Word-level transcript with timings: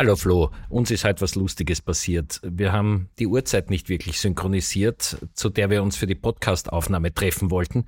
Hallo 0.00 0.16
Flo, 0.16 0.48
uns 0.70 0.90
ist 0.90 1.04
halt 1.04 1.20
was 1.20 1.34
Lustiges 1.34 1.82
passiert. 1.82 2.40
Wir 2.42 2.72
haben 2.72 3.10
die 3.18 3.26
Uhrzeit 3.26 3.68
nicht 3.68 3.90
wirklich 3.90 4.18
synchronisiert, 4.18 5.18
zu 5.34 5.50
der 5.50 5.68
wir 5.68 5.82
uns 5.82 5.98
für 5.98 6.06
die 6.06 6.14
Podcastaufnahme 6.14 7.12
treffen 7.12 7.50
wollten. 7.50 7.84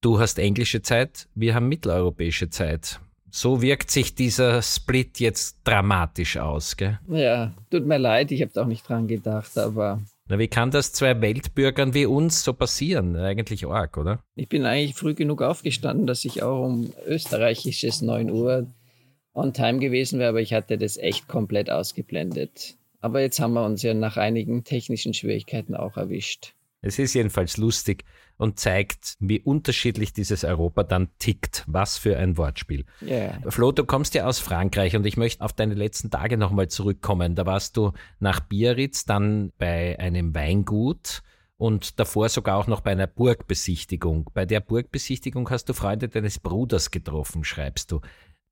Du 0.00 0.18
hast 0.18 0.38
englische 0.38 0.80
Zeit, 0.80 1.28
wir 1.34 1.54
haben 1.54 1.68
mitteleuropäische 1.68 2.48
Zeit. 2.48 2.98
So 3.30 3.60
wirkt 3.60 3.90
sich 3.90 4.14
dieser 4.14 4.62
Split 4.62 5.20
jetzt 5.20 5.58
dramatisch 5.64 6.38
aus, 6.38 6.78
gell? 6.78 6.98
Ja, 7.10 7.52
tut 7.70 7.84
mir 7.84 7.98
leid, 7.98 8.32
ich 8.32 8.40
habe 8.40 8.52
da 8.54 8.62
auch 8.62 8.66
nicht 8.66 8.88
dran 8.88 9.06
gedacht, 9.06 9.58
aber. 9.58 10.00
Na, 10.30 10.38
wie 10.38 10.48
kann 10.48 10.70
das 10.70 10.94
zwei 10.94 11.20
Weltbürgern 11.20 11.92
wie 11.92 12.06
uns 12.06 12.42
so 12.42 12.54
passieren? 12.54 13.16
Eigentlich 13.16 13.66
arg, 13.66 13.98
oder? 13.98 14.20
Ich 14.34 14.48
bin 14.48 14.64
eigentlich 14.64 14.94
früh 14.94 15.12
genug 15.12 15.42
aufgestanden, 15.42 16.06
dass 16.06 16.24
ich 16.24 16.42
auch 16.42 16.64
um 16.64 16.94
österreichisches 17.06 18.00
9 18.00 18.30
Uhr 18.30 18.66
on 19.34 19.52
time 19.52 19.78
gewesen 19.78 20.18
wäre, 20.18 20.30
aber 20.30 20.40
ich 20.40 20.52
hatte 20.52 20.78
das 20.78 20.96
echt 20.96 21.28
komplett 21.28 21.70
ausgeblendet. 21.70 22.76
Aber 23.00 23.20
jetzt 23.20 23.40
haben 23.40 23.54
wir 23.54 23.64
uns 23.64 23.82
ja 23.82 23.94
nach 23.94 24.16
einigen 24.16 24.64
technischen 24.64 25.14
Schwierigkeiten 25.14 25.74
auch 25.74 25.96
erwischt. 25.96 26.54
Es 26.82 26.98
ist 26.98 27.14
jedenfalls 27.14 27.56
lustig 27.58 28.04
und 28.38 28.58
zeigt, 28.58 29.16
wie 29.20 29.40
unterschiedlich 29.40 30.14
dieses 30.14 30.44
Europa 30.44 30.82
dann 30.82 31.10
tickt. 31.18 31.64
Was 31.66 31.98
für 31.98 32.16
ein 32.16 32.38
Wortspiel. 32.38 32.86
Yeah. 33.02 33.38
Flo, 33.48 33.70
du 33.70 33.84
kommst 33.84 34.14
ja 34.14 34.26
aus 34.26 34.38
Frankreich 34.38 34.96
und 34.96 35.04
ich 35.04 35.18
möchte 35.18 35.44
auf 35.44 35.52
deine 35.52 35.74
letzten 35.74 36.10
Tage 36.10 36.38
nochmal 36.38 36.68
zurückkommen. 36.68 37.34
Da 37.34 37.44
warst 37.44 37.76
du 37.76 37.92
nach 38.18 38.40
Biarritz, 38.40 39.04
dann 39.04 39.52
bei 39.58 39.98
einem 39.98 40.34
Weingut 40.34 41.22
und 41.58 42.00
davor 42.00 42.30
sogar 42.30 42.56
auch 42.56 42.66
noch 42.66 42.80
bei 42.80 42.92
einer 42.92 43.06
Burgbesichtigung. 43.06 44.30
Bei 44.32 44.46
der 44.46 44.60
Burgbesichtigung 44.60 45.50
hast 45.50 45.68
du 45.68 45.74
Freunde 45.74 46.08
deines 46.08 46.38
Bruders 46.38 46.90
getroffen, 46.90 47.44
schreibst 47.44 47.92
du 47.92 48.00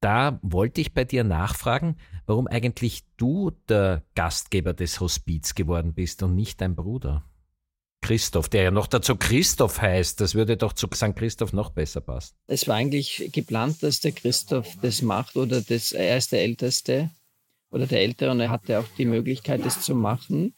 da 0.00 0.38
wollte 0.42 0.80
ich 0.80 0.94
bei 0.94 1.04
dir 1.04 1.24
nachfragen, 1.24 1.96
warum 2.26 2.46
eigentlich 2.46 3.04
du 3.16 3.50
der 3.68 4.04
Gastgeber 4.14 4.74
des 4.74 5.00
Hospiz 5.00 5.54
geworden 5.54 5.94
bist 5.94 6.22
und 6.22 6.34
nicht 6.34 6.60
dein 6.60 6.76
Bruder. 6.76 7.24
Christoph, 8.00 8.48
der 8.48 8.62
ja 8.62 8.70
noch 8.70 8.86
dazu 8.86 9.16
Christoph 9.16 9.82
heißt, 9.82 10.20
das 10.20 10.34
würde 10.34 10.56
doch 10.56 10.72
zu 10.72 10.86
St. 10.94 11.16
Christoph 11.16 11.52
noch 11.52 11.70
besser 11.70 12.00
passen. 12.00 12.36
Es 12.46 12.68
war 12.68 12.76
eigentlich 12.76 13.30
geplant, 13.32 13.82
dass 13.82 14.00
der 14.00 14.12
Christoph 14.12 14.76
das 14.80 15.02
macht 15.02 15.36
oder 15.36 15.60
das, 15.60 15.92
er 15.92 16.16
ist 16.16 16.30
der 16.30 16.42
Älteste 16.42 17.10
oder 17.70 17.86
der 17.86 18.00
Ältere 18.00 18.30
und 18.30 18.40
er 18.40 18.50
hatte 18.50 18.78
auch 18.78 18.86
die 18.96 19.04
Möglichkeit, 19.04 19.64
das 19.64 19.82
zu 19.82 19.94
machen. 19.94 20.54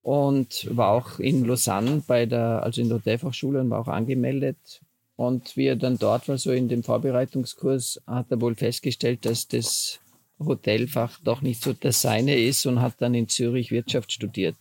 Und 0.00 0.68
war 0.74 0.90
auch 0.90 1.18
in 1.18 1.44
Lausanne 1.44 2.02
bei 2.06 2.26
der, 2.26 2.62
also 2.62 2.80
in 2.80 2.88
der 2.88 2.98
Hotelfachschule 2.98 3.60
und 3.60 3.70
war 3.70 3.80
auch 3.80 3.88
angemeldet 3.88 4.83
und 5.16 5.56
wie 5.56 5.66
er 5.66 5.76
dann 5.76 5.98
dort 5.98 6.28
war, 6.28 6.38
so 6.38 6.52
in 6.52 6.68
dem 6.68 6.82
Vorbereitungskurs, 6.82 8.02
hat 8.06 8.30
er 8.30 8.40
wohl 8.40 8.56
festgestellt, 8.56 9.24
dass 9.24 9.46
das 9.48 10.00
Hotelfach 10.38 11.20
doch 11.22 11.40
nicht 11.40 11.62
so 11.62 11.72
das 11.72 12.02
seine 12.02 12.36
ist 12.36 12.66
und 12.66 12.80
hat 12.80 12.94
dann 12.98 13.14
in 13.14 13.28
Zürich 13.28 13.70
Wirtschaft 13.70 14.12
studiert. 14.12 14.56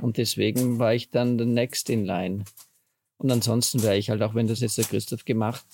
Und 0.00 0.16
deswegen 0.16 0.78
war 0.78 0.94
ich 0.94 1.10
dann 1.10 1.38
der 1.38 1.46
Next 1.46 1.90
in 1.90 2.04
Line. 2.04 2.44
Und 3.18 3.30
ansonsten 3.30 3.82
wäre 3.82 3.98
ich 3.98 4.10
halt, 4.10 4.22
auch 4.22 4.34
wenn 4.34 4.48
das 4.48 4.60
jetzt 4.60 4.78
der 4.78 4.84
Christoph 4.84 5.24
gemacht 5.24 5.64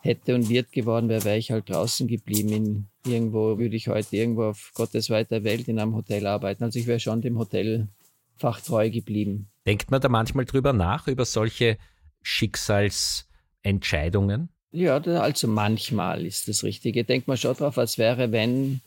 hätte 0.00 0.34
und 0.34 0.48
wird 0.48 0.72
geworden 0.72 1.08
wäre, 1.08 1.24
wäre 1.24 1.38
ich 1.38 1.50
halt 1.50 1.68
draußen 1.68 2.08
geblieben. 2.08 2.48
In 2.50 2.86
irgendwo 3.06 3.58
würde 3.58 3.76
ich 3.76 3.88
heute 3.88 4.16
irgendwo 4.16 4.44
auf 4.44 4.72
Gottes 4.74 5.10
weiter 5.10 5.44
Welt 5.44 5.68
in 5.68 5.78
einem 5.78 5.94
Hotel 5.94 6.26
arbeiten. 6.26 6.64
Also 6.64 6.78
ich 6.78 6.86
wäre 6.86 6.98
schon 6.98 7.20
dem 7.20 7.38
Hotelfach 7.38 8.60
treu 8.64 8.90
geblieben. 8.90 9.48
Denkt 9.66 9.90
man 9.90 10.00
da 10.00 10.08
manchmal 10.08 10.44
drüber 10.44 10.72
nach, 10.72 11.06
über 11.06 11.24
solche 11.24 11.78
Schicksalsentscheidungen? 12.22 14.48
Ja, 14.72 14.96
also 14.96 15.48
manchmal 15.48 16.24
ist 16.24 16.48
das 16.48 16.64
Richtige. 16.64 17.04
Denkt 17.04 17.28
man 17.28 17.36
schon 17.36 17.54
drauf, 17.54 17.76
als 17.76 17.98
wäre, 17.98 18.32
wenn, 18.32 18.80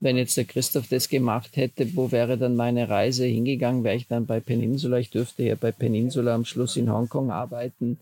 wenn 0.00 0.16
jetzt 0.16 0.38
der 0.38 0.46
Christoph 0.46 0.88
das 0.88 1.10
gemacht 1.10 1.54
hätte, 1.56 1.94
wo 1.94 2.10
wäre 2.10 2.38
dann 2.38 2.56
meine 2.56 2.88
Reise 2.88 3.26
hingegangen? 3.26 3.84
Wäre 3.84 3.96
ich 3.96 4.08
dann 4.08 4.24
bei 4.24 4.40
Peninsula? 4.40 4.96
Ich 4.98 5.10
dürfte 5.10 5.42
ja 5.42 5.54
bei 5.54 5.70
Peninsula 5.70 6.34
am 6.34 6.46
Schluss 6.46 6.76
in 6.76 6.90
Hongkong 6.90 7.30
arbeiten. 7.30 7.98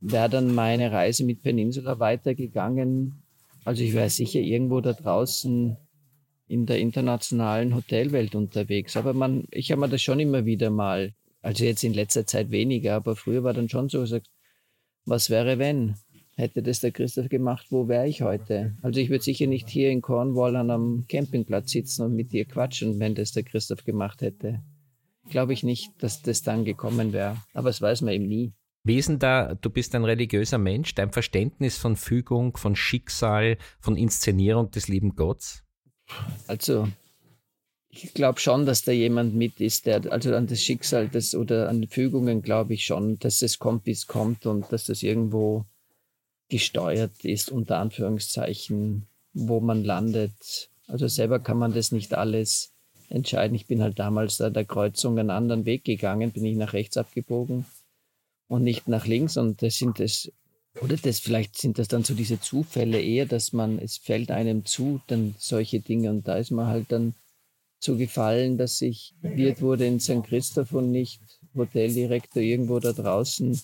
Wäre 0.00 0.30
dann 0.30 0.54
meine 0.54 0.92
Reise 0.92 1.24
mit 1.24 1.42
Peninsula 1.42 1.98
weitergegangen? 1.98 3.20
Also 3.64 3.82
ich 3.82 3.92
wäre 3.92 4.08
sicher 4.08 4.40
irgendwo 4.40 4.80
da 4.80 4.94
draußen 4.94 5.76
in 6.48 6.66
der 6.66 6.78
internationalen 6.78 7.74
Hotelwelt 7.74 8.34
unterwegs. 8.34 8.96
Aber 8.96 9.12
man, 9.12 9.44
ich 9.50 9.72
habe 9.72 9.80
mir 9.80 9.88
das 9.88 10.02
schon 10.02 10.20
immer 10.20 10.44
wieder 10.44 10.70
mal 10.70 11.12
also 11.46 11.64
jetzt 11.64 11.84
in 11.84 11.94
letzter 11.94 12.26
Zeit 12.26 12.50
weniger, 12.50 12.96
aber 12.96 13.14
früher 13.14 13.44
war 13.44 13.54
dann 13.54 13.68
schon 13.68 13.88
so 13.88 14.00
gesagt, 14.00 14.26
was 15.04 15.30
wäre 15.30 15.60
wenn? 15.60 15.94
Hätte 16.34 16.60
das 16.60 16.80
der 16.80 16.90
Christoph 16.90 17.28
gemacht, 17.28 17.68
wo 17.70 17.86
wäre 17.86 18.08
ich 18.08 18.20
heute? 18.20 18.76
Also 18.82 18.98
ich 18.98 19.10
würde 19.10 19.22
sicher 19.22 19.46
nicht 19.46 19.68
hier 19.68 19.90
in 19.90 20.02
Cornwall 20.02 20.56
an 20.56 20.72
einem 20.72 21.06
Campingplatz 21.06 21.70
sitzen 21.70 22.02
und 22.02 22.16
mit 22.16 22.32
dir 22.32 22.46
quatschen, 22.46 22.98
wenn 22.98 23.14
das 23.14 23.30
der 23.30 23.44
Christoph 23.44 23.84
gemacht 23.84 24.22
hätte. 24.22 24.60
Glaube 25.30 25.52
ich 25.52 25.62
nicht, 25.62 25.92
dass 25.98 26.20
das 26.20 26.42
dann 26.42 26.64
gekommen 26.64 27.12
wäre. 27.12 27.36
Aber 27.54 27.68
das 27.68 27.80
weiß 27.80 28.00
man 28.00 28.14
eben 28.14 28.26
nie. 28.26 28.52
Denn 28.82 29.20
da, 29.20 29.54
du 29.54 29.70
bist 29.70 29.94
ein 29.94 30.04
religiöser 30.04 30.58
Mensch, 30.58 30.96
dein 30.96 31.12
Verständnis 31.12 31.78
von 31.78 31.94
Fügung, 31.94 32.56
von 32.56 32.74
Schicksal, 32.74 33.56
von 33.78 33.96
Inszenierung 33.96 34.72
des 34.72 34.88
lieben 34.88 35.14
Gottes? 35.14 35.62
Also 36.48 36.88
ich 37.90 38.14
glaube 38.14 38.40
schon, 38.40 38.66
dass 38.66 38.82
da 38.82 38.92
jemand 38.92 39.34
mit 39.34 39.60
ist, 39.60 39.86
der, 39.86 40.12
also 40.12 40.34
an 40.34 40.46
das 40.46 40.62
Schicksal 40.62 41.08
des, 41.08 41.34
oder 41.34 41.68
an 41.68 41.86
Fügungen 41.88 42.42
glaube 42.42 42.74
ich 42.74 42.84
schon, 42.84 43.18
dass 43.18 43.42
es 43.42 43.58
kommt, 43.58 43.86
wie 43.86 43.92
es 43.92 44.06
kommt 44.06 44.46
und 44.46 44.70
dass 44.72 44.86
das 44.86 45.02
irgendwo 45.02 45.64
gesteuert 46.48 47.24
ist, 47.24 47.50
unter 47.50 47.78
Anführungszeichen, 47.78 49.06
wo 49.32 49.60
man 49.60 49.84
landet. 49.84 50.70
Also 50.86 51.08
selber 51.08 51.40
kann 51.40 51.58
man 51.58 51.72
das 51.72 51.90
nicht 51.90 52.14
alles 52.14 52.72
entscheiden. 53.08 53.54
Ich 53.54 53.66
bin 53.66 53.82
halt 53.82 53.98
damals 53.98 54.36
da 54.36 54.50
der 54.50 54.64
Kreuzung 54.64 55.18
einen 55.18 55.30
anderen 55.30 55.64
Weg 55.64 55.84
gegangen, 55.84 56.32
bin 56.32 56.44
ich 56.44 56.56
nach 56.56 56.72
rechts 56.72 56.96
abgebogen 56.96 57.66
und 58.48 58.62
nicht 58.62 58.88
nach 58.88 59.06
links. 59.06 59.36
Und 59.36 59.62
das 59.62 59.76
sind 59.76 60.00
es, 60.00 60.32
oder 60.80 60.96
das 60.96 61.18
vielleicht 61.18 61.58
sind 61.58 61.78
das 61.78 61.88
dann 61.88 62.04
so 62.04 62.14
diese 62.14 62.40
Zufälle 62.40 63.00
eher, 63.00 63.26
dass 63.26 63.52
man, 63.52 63.78
es 63.78 63.96
fällt 63.96 64.30
einem 64.30 64.64
zu, 64.64 65.00
dann 65.08 65.34
solche 65.38 65.80
Dinge 65.80 66.10
und 66.10 66.28
da 66.28 66.36
ist 66.36 66.50
man 66.50 66.66
halt 66.66 66.92
dann 66.92 67.14
zu 67.78 67.96
gefallen, 67.96 68.56
dass 68.56 68.80
ich 68.80 69.14
Wirt 69.20 69.60
wurde 69.60 69.86
in 69.86 70.00
St. 70.00 70.24
Christoph 70.24 70.72
und 70.72 70.90
nicht 70.90 71.20
Hoteldirektor 71.54 72.42
irgendwo 72.42 72.78
da 72.78 72.92
draußen 72.92 73.60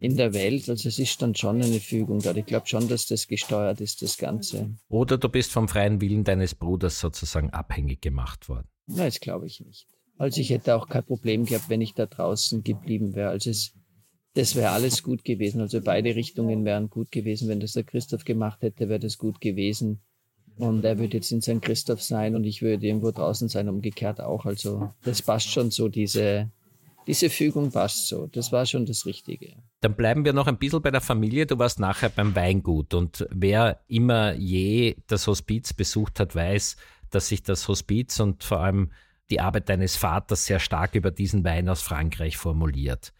in 0.00 0.16
der 0.16 0.32
Welt. 0.32 0.68
Also 0.68 0.88
es 0.88 0.98
ist 0.98 1.20
dann 1.22 1.34
schon 1.34 1.62
eine 1.62 1.80
Fügung 1.80 2.20
da. 2.20 2.34
Ich 2.34 2.46
glaube 2.46 2.66
schon, 2.66 2.88
dass 2.88 3.06
das 3.06 3.26
gesteuert 3.26 3.80
ist, 3.80 4.02
das 4.02 4.16
Ganze. 4.16 4.76
Oder 4.88 5.18
du 5.18 5.28
bist 5.28 5.52
vom 5.52 5.68
freien 5.68 6.00
Willen 6.00 6.24
deines 6.24 6.54
Bruders 6.54 7.00
sozusagen 7.00 7.50
abhängig 7.50 8.00
gemacht 8.00 8.48
worden. 8.48 8.68
Nein, 8.86 9.06
das 9.06 9.20
glaube 9.20 9.46
ich 9.46 9.60
nicht. 9.60 9.86
Also 10.16 10.40
ich 10.40 10.50
hätte 10.50 10.74
auch 10.74 10.88
kein 10.88 11.04
Problem 11.04 11.44
gehabt, 11.44 11.68
wenn 11.68 11.80
ich 11.80 11.94
da 11.94 12.06
draußen 12.06 12.64
geblieben 12.64 13.14
wäre. 13.14 13.30
Also 13.30 13.50
es, 13.50 13.72
das 14.34 14.56
wäre 14.56 14.70
alles 14.70 15.02
gut 15.02 15.24
gewesen. 15.24 15.60
Also 15.60 15.80
beide 15.80 16.14
Richtungen 16.14 16.64
wären 16.64 16.90
gut 16.90 17.10
gewesen. 17.12 17.48
Wenn 17.48 17.60
das 17.60 17.72
der 17.72 17.84
Christoph 17.84 18.24
gemacht 18.24 18.62
hätte, 18.62 18.88
wäre 18.88 19.00
das 19.00 19.18
gut 19.18 19.40
gewesen. 19.40 20.00
Und 20.58 20.84
er 20.84 20.98
wird 20.98 21.14
jetzt 21.14 21.30
in 21.30 21.40
St. 21.40 21.62
Christoph 21.62 22.02
sein 22.02 22.34
und 22.34 22.44
ich 22.44 22.62
würde 22.62 22.86
irgendwo 22.86 23.10
draußen 23.10 23.48
sein, 23.48 23.68
umgekehrt 23.68 24.20
auch. 24.20 24.44
Also 24.44 24.92
das 25.04 25.22
passt 25.22 25.50
schon 25.50 25.70
so, 25.70 25.88
diese, 25.88 26.50
diese 27.06 27.30
Fügung 27.30 27.70
passt 27.70 28.08
so. 28.08 28.26
Das 28.26 28.50
war 28.50 28.66
schon 28.66 28.84
das 28.84 29.06
Richtige. 29.06 29.54
Dann 29.80 29.94
bleiben 29.94 30.24
wir 30.24 30.32
noch 30.32 30.48
ein 30.48 30.58
bisschen 30.58 30.82
bei 30.82 30.90
der 30.90 31.00
Familie. 31.00 31.46
Du 31.46 31.58
warst 31.58 31.78
nachher 31.78 32.08
beim 32.08 32.34
Weingut 32.34 32.92
und 32.92 33.26
wer 33.30 33.80
immer 33.86 34.34
je 34.34 34.96
das 35.06 35.28
Hospiz 35.28 35.72
besucht 35.72 36.18
hat, 36.18 36.34
weiß, 36.34 36.76
dass 37.10 37.28
sich 37.28 37.42
das 37.44 37.68
Hospiz 37.68 38.18
und 38.18 38.42
vor 38.42 38.58
allem 38.58 38.90
die 39.30 39.40
Arbeit 39.40 39.68
deines 39.68 39.96
Vaters 39.96 40.46
sehr 40.46 40.58
stark 40.58 40.94
über 40.94 41.10
diesen 41.10 41.44
Wein 41.44 41.68
aus 41.68 41.82
Frankreich 41.82 42.36
formuliert. 42.36 43.12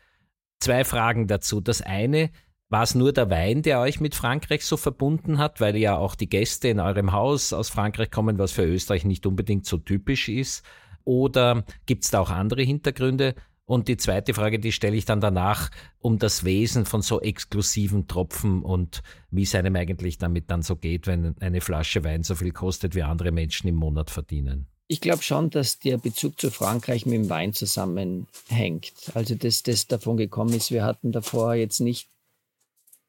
Zwei 0.59 0.85
Fragen 0.85 1.29
dazu. 1.29 1.61
Das 1.61 1.83
eine, 1.83 2.31
war 2.71 2.83
es 2.83 2.95
nur 2.95 3.13
der 3.13 3.31
Wein, 3.31 3.63
der 3.63 3.81
euch 3.81 4.01
mit 4.01 4.15
Frankreich 4.15 4.65
so 4.65 4.77
verbunden 4.77 5.39
hat, 5.39 5.61
weil 5.61 5.77
ja 5.77 5.97
auch 5.97 6.15
die 6.15 6.29
Gäste 6.29 6.69
in 6.69 6.81
eurem 6.81 7.13
Haus 7.13 7.53
aus 7.53 7.71
Frankreich 7.71 8.11
kommen, 8.11 8.39
was 8.39 8.53
für 8.53 8.65
Österreich 8.65 9.05
nicht 9.05 9.27
unbedingt 9.27 9.67
so 9.67 9.79
typisch 9.79 10.29
ist? 10.29 10.65
Oder 11.05 11.65
gibt 11.87 12.05
es 12.05 12.11
da 12.11 12.21
auch 12.21 12.31
andere 12.31 12.63
Hintergründe? 12.63 13.35
Und 13.65 13.89
die 13.89 13.99
zweite 13.99 14.33
Frage, 14.33 14.59
die 14.59 14.73
stelle 14.73 14.97
ich 14.97 15.05
dann 15.05 15.21
danach 15.21 15.71
um 15.99 16.19
das 16.19 16.45
Wesen 16.45 16.87
von 16.87 17.03
so 17.03 17.21
exklusiven 17.21 18.07
Tropfen 18.07 18.63
und 18.63 19.03
wie 19.31 19.43
es 19.43 19.55
einem 19.55 19.77
eigentlich 19.77 20.17
damit 20.17 20.51
dann 20.51 20.63
so 20.63 20.77
geht, 20.77 21.07
wenn 21.07 21.37
eine 21.41 21.61
Flasche 21.61 22.03
Wein 22.03 22.23
so 22.23 22.35
viel 22.35 22.53
kostet, 22.53 22.95
wie 22.95 23.03
andere 23.03 23.31
Menschen 23.31 23.69
im 23.69 23.75
Monat 23.75 24.11
verdienen. 24.11 24.67
Ich 24.87 25.03
glaube 25.03 25.23
schon, 25.23 25.51
dass 25.51 25.79
der 25.79 25.99
Bezug 25.99 26.41
zu 26.41 26.51
Frankreich 26.51 27.05
mit 27.05 27.17
dem 27.17 27.29
Wein 27.29 27.53
zusammenhängt. 27.53 28.93
Also, 29.13 29.35
dass 29.35 29.63
das 29.63 29.87
davon 29.87 30.17
gekommen 30.17 30.55
ist. 30.55 30.71
Wir 30.71 30.85
hatten 30.85 31.13
davor 31.13 31.55
jetzt 31.55 31.81
nicht 31.81 32.09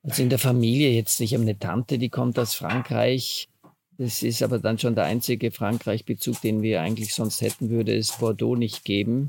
also 0.03 0.23
in 0.23 0.29
der 0.29 0.39
Familie 0.39 0.91
jetzt, 0.91 1.19
ich 1.19 1.33
habe 1.33 1.43
eine 1.43 1.59
Tante, 1.59 1.97
die 1.97 2.09
kommt 2.09 2.39
aus 2.39 2.53
Frankreich. 2.53 3.49
Das 3.97 4.23
ist 4.23 4.41
aber 4.43 4.59
dann 4.59 4.79
schon 4.79 4.95
der 4.95 5.03
einzige 5.05 5.51
Frankreich-Bezug, 5.51 6.41
den 6.41 6.61
wir 6.61 6.81
eigentlich 6.81 7.13
sonst 7.13 7.41
hätten, 7.41 7.69
würde 7.69 7.95
es 7.97 8.17
Bordeaux 8.17 8.55
nicht 8.55 8.85
geben. 8.85 9.27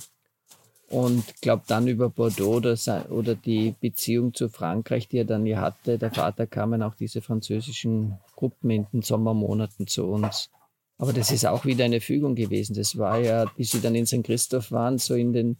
Und 0.89 1.41
glaube 1.41 1.63
dann 1.67 1.87
über 1.87 2.09
Bordeaux 2.09 2.57
oder, 2.57 2.77
oder 3.11 3.35
die 3.35 3.75
Beziehung 3.81 4.35
zu 4.35 4.49
Frankreich, 4.49 5.09
die 5.09 5.19
er 5.19 5.25
dann 5.25 5.47
ja 5.47 5.61
hatte. 5.61 5.99
Der 5.99 6.13
Vater 6.13 6.47
kamen 6.47 6.83
auch 6.83 6.95
diese 6.95 7.21
französischen 7.21 8.19
Gruppen 8.37 8.71
in 8.71 8.87
den 8.93 9.03
Sommermonaten 9.03 9.87
zu 9.87 10.07
uns. 10.07 10.51
Aber 10.99 11.13
das 11.13 11.31
ist 11.31 11.47
auch 11.47 11.65
wieder 11.65 11.85
eine 11.85 12.01
Fügung 12.01 12.35
gewesen. 12.35 12.75
Das 12.75 12.99
war 12.99 13.19
ja, 13.19 13.47
bis 13.57 13.71
sie 13.71 13.81
dann 13.81 13.95
in 13.95 14.07
St. 14.07 14.25
Christoph 14.25 14.71
waren, 14.71 14.99
so 14.99 15.15
in 15.15 15.33
den 15.33 15.57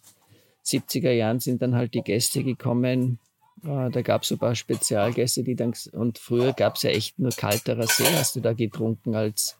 70er 0.65 1.12
Jahren 1.12 1.41
sind 1.41 1.62
dann 1.62 1.75
halt 1.75 1.95
die 1.95 2.03
Gäste 2.03 2.45
gekommen, 2.45 3.19
Ah, 3.65 3.91
da 3.91 4.03
gab 4.03 4.23
es 4.23 4.31
ein 4.31 4.39
paar 4.39 4.55
Spezialgäste, 4.55 5.43
die 5.43 5.55
dann, 5.55 5.75
und 5.93 6.19
früher 6.19 6.53
gab 6.53 6.77
es 6.77 6.83
ja 6.83 6.91
echt 6.91 7.19
nur 7.19 7.31
kalterer 7.31 7.87
See, 7.87 8.05
hast 8.05 8.37
du 8.37 8.41
da 8.41 8.55
getrunken, 8.55 9.15
als 9.15 9.59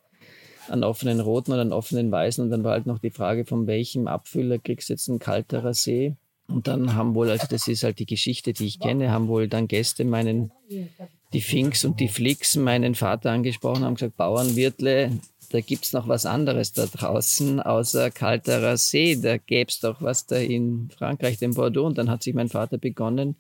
einen 0.69 0.85
offenen 0.85 1.21
roten 1.21 1.53
oder 1.53 1.63
einen 1.63 1.73
offenen 1.73 2.11
weißen. 2.11 2.43
Und 2.45 2.51
dann 2.51 2.65
war 2.65 2.73
halt 2.73 2.87
noch 2.87 2.99
die 2.99 3.11
Frage, 3.11 3.45
von 3.45 3.67
welchem 3.67 4.07
Abfüller 4.07 4.59
kriegst 4.59 4.89
du 4.89 4.95
jetzt 4.95 5.09
einen 5.09 5.19
kalterer 5.19 5.75
See? 5.75 6.17
Und 6.49 6.67
dann 6.67 6.95
haben 6.95 7.15
wohl, 7.15 7.31
also 7.31 7.47
das 7.49 7.69
ist 7.69 7.85
halt 7.85 7.99
die 7.99 8.07
Geschichte, 8.07 8.53
die 8.53 8.67
ich 8.67 8.81
kenne, 8.81 9.11
haben 9.11 9.29
wohl 9.29 9.49
dann 9.49 9.69
Gäste 9.69 10.05
meinen, 10.05 10.51
die 11.33 11.41
Finks 11.41 11.85
und 11.85 12.01
die 12.01 12.09
Flicks 12.09 12.57
meinen 12.57 12.95
Vater 12.95 13.31
angesprochen, 13.31 13.85
haben 13.85 13.95
gesagt, 13.95 14.17
Bauernwirtle, 14.17 15.13
da 15.51 15.61
gibt 15.61 15.85
es 15.85 15.93
noch 15.93 16.09
was 16.09 16.27
anderes 16.27 16.73
da 16.73 16.87
draußen, 16.87 17.61
außer 17.61 18.11
kalterer 18.11 18.77
See. 18.77 19.17
Da 19.17 19.37
gäbe 19.37 19.69
es 19.69 19.81
doch 19.81 20.01
was 20.01 20.27
da 20.27 20.37
in 20.37 20.91
Frankreich, 20.97 21.39
dem 21.39 21.55
Bordeaux. 21.55 21.87
Und 21.87 21.99
dann 21.99 22.09
hat 22.09 22.23
sich 22.23 22.35
mein 22.35 22.49
Vater 22.49 22.79
begonnen, 22.79 23.37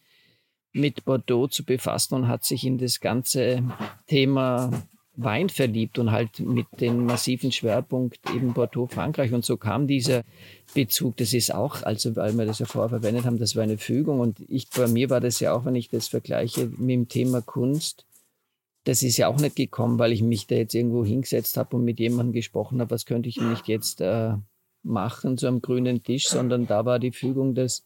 mit 0.72 1.04
Bordeaux 1.04 1.48
zu 1.48 1.64
befassen 1.64 2.14
und 2.14 2.28
hat 2.28 2.44
sich 2.44 2.64
in 2.64 2.78
das 2.78 3.00
ganze 3.00 3.62
Thema 4.06 4.70
Wein 5.16 5.48
verliebt 5.48 5.98
und 5.98 6.12
halt 6.12 6.38
mit 6.40 6.66
dem 6.80 7.04
massiven 7.04 7.52
Schwerpunkt 7.52 8.18
eben 8.34 8.54
Bordeaux, 8.54 8.86
Frankreich. 8.86 9.32
Und 9.32 9.44
so 9.44 9.56
kam 9.56 9.86
dieser 9.86 10.22
Bezug. 10.74 11.16
Das 11.16 11.34
ist 11.34 11.52
auch, 11.52 11.82
also 11.82 12.14
weil 12.16 12.32
wir 12.34 12.46
das 12.46 12.60
ja 12.60 12.66
vorher 12.66 12.88
verwendet 12.88 13.26
haben, 13.26 13.38
das 13.38 13.56
war 13.56 13.64
eine 13.64 13.78
Fügung. 13.78 14.20
Und 14.20 14.38
ich, 14.48 14.70
bei 14.70 14.86
mir 14.88 15.10
war 15.10 15.20
das 15.20 15.40
ja 15.40 15.52
auch, 15.52 15.64
wenn 15.64 15.74
ich 15.74 15.88
das 15.88 16.08
vergleiche 16.08 16.66
mit 16.66 16.90
dem 16.90 17.08
Thema 17.08 17.42
Kunst, 17.42 18.06
das 18.84 19.02
ist 19.02 19.18
ja 19.18 19.28
auch 19.28 19.38
nicht 19.38 19.56
gekommen, 19.56 19.98
weil 19.98 20.12
ich 20.12 20.22
mich 20.22 20.46
da 20.46 20.54
jetzt 20.54 20.74
irgendwo 20.74 21.04
hingesetzt 21.04 21.56
habe 21.56 21.76
und 21.76 21.84
mit 21.84 21.98
jemandem 21.98 22.32
gesprochen 22.32 22.80
habe, 22.80 22.90
was 22.90 23.04
könnte 23.04 23.28
ich 23.28 23.38
nicht 23.38 23.68
jetzt 23.68 24.00
äh, 24.00 24.34
machen, 24.82 25.36
so 25.36 25.48
am 25.48 25.60
grünen 25.60 26.02
Tisch, 26.02 26.28
sondern 26.28 26.66
da 26.66 26.84
war 26.86 26.98
die 26.98 27.12
Fügung, 27.12 27.54
dass 27.54 27.84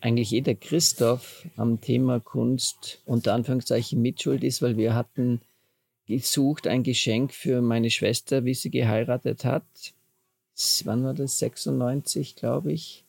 eigentlich 0.00 0.30
jeder 0.30 0.54
Christoph 0.54 1.46
am 1.56 1.80
Thema 1.80 2.20
Kunst 2.20 3.00
unter 3.06 3.34
Anführungszeichen 3.34 4.00
mitschuld 4.00 4.44
ist, 4.44 4.62
weil 4.62 4.76
wir 4.76 4.94
hatten 4.94 5.40
gesucht 6.06 6.66
ein 6.66 6.82
Geschenk 6.82 7.32
für 7.32 7.60
meine 7.62 7.90
Schwester, 7.90 8.44
wie 8.44 8.54
sie 8.54 8.70
geheiratet 8.70 9.44
hat. 9.44 9.64
Wann 10.84 11.04
war 11.04 11.14
das? 11.14 11.38
96, 11.38 12.36
glaube 12.36 12.72
ich. 12.72 13.04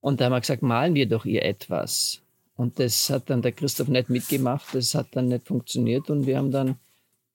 Und 0.00 0.20
da 0.20 0.26
haben 0.26 0.32
wir 0.32 0.40
gesagt, 0.40 0.62
malen 0.62 0.94
wir 0.94 1.06
doch 1.06 1.24
ihr 1.24 1.44
etwas. 1.44 2.20
Und 2.56 2.78
das 2.78 3.10
hat 3.10 3.30
dann 3.30 3.42
der 3.42 3.52
Christoph 3.52 3.88
nicht 3.88 4.08
mitgemacht, 4.08 4.74
das 4.74 4.94
hat 4.94 5.08
dann 5.12 5.28
nicht 5.28 5.46
funktioniert 5.46 6.10
und 6.10 6.26
wir 6.26 6.38
haben 6.38 6.50
dann 6.50 6.76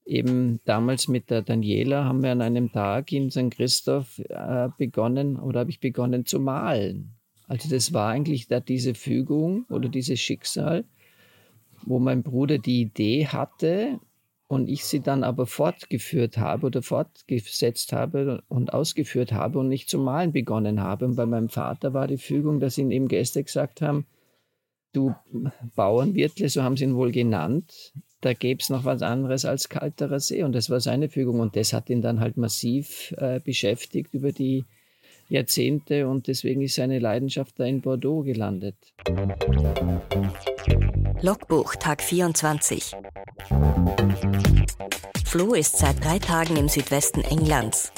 eben 0.05 0.59
damals 0.65 1.07
mit 1.07 1.29
der 1.29 1.41
Daniela 1.41 2.05
haben 2.05 2.23
wir 2.23 2.31
an 2.31 2.41
einem 2.41 2.71
Tag 2.71 3.11
in 3.11 3.29
St. 3.29 3.51
Christoph 3.51 4.19
äh, 4.19 4.69
begonnen 4.77 5.37
oder 5.37 5.61
habe 5.61 5.69
ich 5.69 5.79
begonnen 5.79 6.25
zu 6.25 6.39
malen. 6.39 7.11
Also 7.51 7.67
das 7.67 7.91
war 7.91 8.07
eigentlich 8.07 8.47
da 8.47 8.61
diese 8.61 8.93
Fügung 8.93 9.65
oder 9.69 9.89
dieses 9.89 10.21
Schicksal, 10.21 10.85
wo 11.83 11.99
mein 11.99 12.23
Bruder 12.23 12.59
die 12.59 12.79
Idee 12.79 13.27
hatte 13.27 13.99
und 14.47 14.69
ich 14.69 14.85
sie 14.85 15.01
dann 15.01 15.25
aber 15.25 15.45
fortgeführt 15.45 16.37
habe 16.37 16.67
oder 16.67 16.81
fortgesetzt 16.81 17.91
habe 17.91 18.41
und 18.47 18.71
ausgeführt 18.71 19.33
habe 19.33 19.59
und 19.59 19.67
nicht 19.67 19.89
zu 19.89 19.99
malen 19.99 20.31
begonnen 20.31 20.79
habe. 20.79 21.03
Und 21.03 21.17
bei 21.17 21.25
meinem 21.25 21.49
Vater 21.49 21.93
war 21.93 22.07
die 22.07 22.17
Fügung, 22.17 22.61
dass 22.61 22.77
ihn 22.77 22.89
eben 22.89 23.09
Gäste 23.09 23.43
gesagt 23.43 23.81
haben, 23.81 24.05
du 24.93 25.13
Bauernwirtle, 25.75 26.47
so 26.47 26.63
haben 26.63 26.77
sie 26.77 26.85
ihn 26.85 26.95
wohl 26.95 27.11
genannt, 27.11 27.91
da 28.21 28.31
gäbe 28.31 28.61
es 28.61 28.69
noch 28.69 28.85
was 28.85 29.01
anderes 29.01 29.43
als 29.43 29.67
kalterer 29.67 30.21
See. 30.21 30.43
Und 30.43 30.53
das 30.53 30.69
war 30.69 30.79
seine 30.79 31.09
Fügung. 31.09 31.41
Und 31.41 31.57
das 31.57 31.73
hat 31.73 31.89
ihn 31.89 32.01
dann 32.01 32.21
halt 32.21 32.37
massiv 32.37 33.13
äh, 33.17 33.41
beschäftigt 33.41 34.13
über 34.13 34.31
die 34.31 34.63
Jahrzehnte 35.31 36.09
und 36.09 36.27
deswegen 36.27 36.61
ist 36.61 36.75
seine 36.75 36.99
Leidenschaft 36.99 37.57
da 37.57 37.63
in 37.63 37.79
Bordeaux 37.79 38.21
gelandet. 38.21 38.75
Logbuch 41.21 41.75
Tag 41.75 42.01
24. 42.01 42.91
Flo 45.25 45.53
ist 45.53 45.77
seit 45.77 46.03
drei 46.03 46.19
Tagen 46.19 46.57
im 46.57 46.67
Südwesten 46.67 47.21
Englands. 47.21 47.93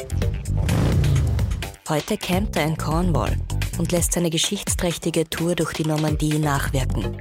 Heute 1.89 2.17
campt 2.17 2.55
er 2.55 2.67
in 2.67 2.77
Cornwall 2.77 3.35
und 3.79 3.91
lässt 3.91 4.13
seine 4.13 4.29
geschichtsträchtige 4.29 5.27
Tour 5.27 5.55
durch 5.55 5.73
die 5.73 5.87
Normandie 5.87 6.37
nachwirken. 6.37 7.17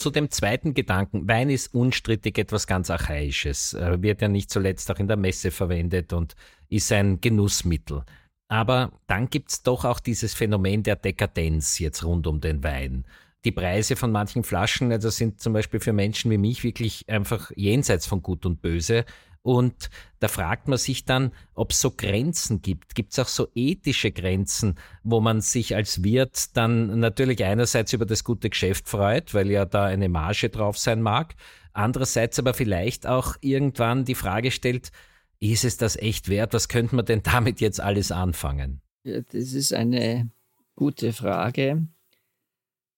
Zu 0.00 0.08
dem 0.08 0.30
zweiten 0.30 0.72
Gedanken, 0.72 1.28
Wein 1.28 1.50
ist 1.50 1.74
unstrittig 1.74 2.38
etwas 2.38 2.66
ganz 2.66 2.88
Archaisches, 2.88 3.74
äh, 3.74 4.00
wird 4.00 4.22
ja 4.22 4.28
nicht 4.28 4.50
zuletzt 4.50 4.90
auch 4.90 4.98
in 4.98 5.08
der 5.08 5.18
Messe 5.18 5.50
verwendet 5.50 6.14
und 6.14 6.36
ist 6.70 6.90
ein 6.90 7.20
Genussmittel. 7.20 8.04
Aber 8.48 8.92
dann 9.08 9.28
gibt 9.28 9.50
es 9.50 9.62
doch 9.62 9.84
auch 9.84 10.00
dieses 10.00 10.32
Phänomen 10.32 10.82
der 10.82 10.96
Dekadenz 10.96 11.78
jetzt 11.78 12.02
rund 12.02 12.26
um 12.26 12.40
den 12.40 12.64
Wein. 12.64 13.04
Die 13.44 13.52
Preise 13.52 13.94
von 13.94 14.10
manchen 14.10 14.42
Flaschen, 14.42 14.90
also 14.90 15.10
sind 15.10 15.38
zum 15.38 15.52
Beispiel 15.52 15.80
für 15.80 15.92
Menschen 15.92 16.30
wie 16.30 16.38
mich 16.38 16.64
wirklich 16.64 17.06
einfach 17.06 17.50
jenseits 17.54 18.06
von 18.06 18.22
Gut 18.22 18.46
und 18.46 18.62
Böse. 18.62 19.04
Und 19.42 19.88
da 20.18 20.28
fragt 20.28 20.68
man 20.68 20.78
sich 20.78 21.06
dann, 21.06 21.32
ob 21.54 21.70
es 21.70 21.80
so 21.80 21.90
Grenzen 21.90 22.60
gibt. 22.60 22.94
Gibt 22.94 23.12
es 23.12 23.18
auch 23.18 23.28
so 23.28 23.48
ethische 23.54 24.12
Grenzen, 24.12 24.76
wo 25.02 25.20
man 25.20 25.40
sich 25.40 25.74
als 25.74 26.04
Wirt 26.04 26.56
dann 26.56 27.00
natürlich 27.00 27.42
einerseits 27.42 27.92
über 27.94 28.04
das 28.04 28.22
gute 28.22 28.50
Geschäft 28.50 28.88
freut, 28.88 29.32
weil 29.32 29.50
ja 29.50 29.64
da 29.64 29.86
eine 29.86 30.10
Marge 30.10 30.50
drauf 30.50 30.76
sein 30.78 31.00
mag, 31.00 31.34
andererseits 31.72 32.38
aber 32.38 32.52
vielleicht 32.52 33.06
auch 33.06 33.36
irgendwann 33.40 34.04
die 34.04 34.14
Frage 34.14 34.50
stellt, 34.50 34.90
ist 35.38 35.64
es 35.64 35.78
das 35.78 35.96
echt 35.96 36.28
wert? 36.28 36.52
Was 36.52 36.68
könnte 36.68 36.94
man 36.94 37.06
denn 37.06 37.22
damit 37.22 37.60
jetzt 37.62 37.80
alles 37.80 38.12
anfangen? 38.12 38.82
Ja, 39.04 39.22
das 39.22 39.54
ist 39.54 39.72
eine 39.72 40.30
gute 40.76 41.14
Frage. 41.14 41.88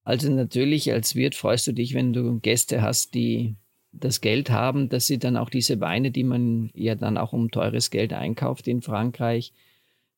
Also 0.03 0.29
natürlich 0.29 0.93
als 0.93 1.15
Wirt 1.15 1.37
freust 1.37 1.69
du 1.69 1.73
dich, 1.73 1.95
wenn 1.95 2.13
du 2.13 2.41
Gäste 2.41 2.83
hast, 2.83 3.15
die 3.15 3.55
das 3.93 4.21
Geld 4.21 4.51
haben, 4.51 4.89
dass 4.89 5.07
sie 5.07 5.19
dann 5.19 5.37
auch 5.37 5.51
diese 5.51 5.81
Weine, 5.81 6.11
die 6.11 6.25
man 6.25 6.71
ja 6.75 6.95
dann 6.95 7.19
auch 7.19 7.33
um 7.33 7.51
teures 7.51 7.91
Geld 7.91 8.13
einkauft 8.13 8.67
in 8.67 8.83
Frankreich, 8.83 9.53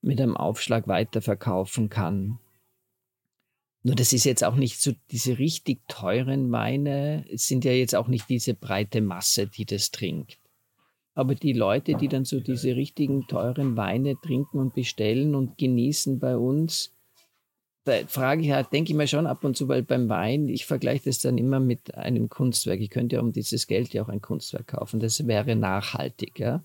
mit 0.00 0.20
einem 0.20 0.36
Aufschlag 0.36 0.86
weiterverkaufen 0.86 1.88
kann. 1.88 2.38
Nur 3.82 3.96
das 3.96 4.12
ist 4.12 4.24
jetzt 4.24 4.44
auch 4.44 4.54
nicht 4.54 4.80
so 4.80 4.92
diese 5.10 5.38
richtig 5.38 5.80
teuren 5.88 6.50
Weine, 6.52 7.24
sind 7.32 7.64
ja 7.64 7.72
jetzt 7.72 7.94
auch 7.94 8.08
nicht 8.08 8.28
diese 8.30 8.54
breite 8.54 9.02
Masse, 9.02 9.46
die 9.46 9.66
das 9.66 9.90
trinkt. 9.90 10.38
Aber 11.14 11.34
die 11.34 11.52
Leute, 11.52 11.94
die 11.94 12.08
dann 12.08 12.24
so 12.24 12.40
diese 12.40 12.76
richtigen 12.76 13.26
teuren 13.26 13.76
Weine 13.76 14.16
trinken 14.20 14.58
und 14.58 14.74
bestellen 14.74 15.34
und 15.34 15.58
genießen 15.58 16.18
bei 16.18 16.36
uns, 16.36 16.93
da 17.84 17.92
frage 18.06 18.42
ich 18.42 18.50
halt, 18.50 18.72
denke 18.72 18.92
ich 18.92 18.96
mir 18.96 19.06
schon 19.06 19.26
ab 19.26 19.44
und 19.44 19.56
zu, 19.56 19.68
weil 19.68 19.82
beim 19.82 20.08
Wein, 20.08 20.48
ich 20.48 20.64
vergleiche 20.66 21.04
das 21.04 21.20
dann 21.20 21.36
immer 21.38 21.60
mit 21.60 21.94
einem 21.94 22.28
Kunstwerk. 22.28 22.80
Ich 22.80 22.90
könnte 22.90 23.16
ja 23.16 23.22
um 23.22 23.32
dieses 23.32 23.66
Geld 23.66 23.92
ja 23.92 24.02
auch 24.02 24.08
ein 24.08 24.22
Kunstwerk 24.22 24.68
kaufen. 24.68 25.00
Das 25.00 25.26
wäre 25.26 25.54
nachhaltig, 25.54 26.38
ja. 26.38 26.62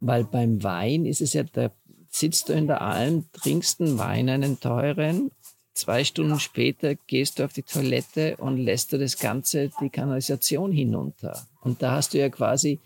Weil 0.00 0.24
beim 0.24 0.62
Wein 0.62 1.06
ist 1.06 1.20
es 1.20 1.34
ja, 1.34 1.44
da 1.44 1.70
sitzt 2.08 2.48
du 2.48 2.52
in 2.52 2.66
der 2.66 2.80
Alm, 2.80 3.26
trinkst 3.32 3.80
einen 3.80 3.98
Wein, 3.98 4.28
einen 4.28 4.58
teuren, 4.58 5.30
zwei 5.72 6.04
Stunden 6.04 6.40
später 6.40 6.94
gehst 6.94 7.38
du 7.38 7.44
auf 7.44 7.52
die 7.52 7.62
Toilette 7.62 8.36
und 8.38 8.56
lässt 8.56 8.92
du 8.92 8.98
das 8.98 9.18
Ganze, 9.18 9.70
die 9.80 9.90
Kanalisation 9.90 10.72
hinunter. 10.72 11.46
Und 11.60 11.82
da 11.82 11.92
hast 11.92 12.14
du 12.14 12.18
ja 12.18 12.28
quasi 12.28 12.80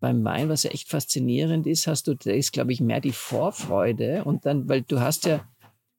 beim 0.00 0.24
Wein, 0.24 0.48
was 0.48 0.64
ja 0.64 0.70
echt 0.70 0.88
faszinierend 0.88 1.66
ist, 1.66 1.86
hast 1.86 2.06
du, 2.06 2.14
da 2.14 2.30
ist, 2.32 2.52
glaube 2.52 2.72
ich, 2.72 2.80
mehr 2.80 3.00
die 3.00 3.12
Vorfreude 3.12 4.24
und 4.24 4.46
dann, 4.46 4.68
weil 4.68 4.82
du 4.82 5.00
hast 5.00 5.26
ja 5.26 5.46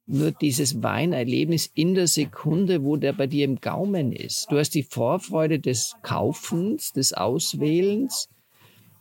nur 0.06 0.32
dieses 0.32 0.82
Weinerlebnis 0.82 1.70
in 1.74 1.94
der 1.94 2.06
Sekunde, 2.06 2.84
wo 2.84 2.96
der 2.96 3.12
bei 3.12 3.26
dir 3.26 3.44
im 3.44 3.60
Gaumen 3.60 4.12
ist. 4.12 4.46
Du 4.50 4.58
hast 4.58 4.74
die 4.74 4.82
Vorfreude 4.82 5.58
des 5.60 5.94
Kaufens, 6.02 6.92
des 6.92 7.14
Auswählens, 7.14 8.28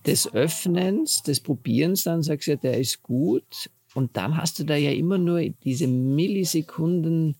des 0.05 0.33
Öffnens, 0.33 1.21
des 1.23 1.41
Probierens, 1.41 2.03
dann 2.03 2.23
sagst 2.23 2.47
du 2.47 2.51
ja, 2.51 2.57
der 2.57 2.77
ist 2.77 3.03
gut. 3.03 3.69
Und 3.93 4.17
dann 4.17 4.37
hast 4.37 4.59
du 4.59 4.63
da 4.63 4.75
ja 4.75 4.91
immer 4.91 5.17
nur 5.17 5.41
diese 5.63 5.87
Millisekunden 5.87 7.35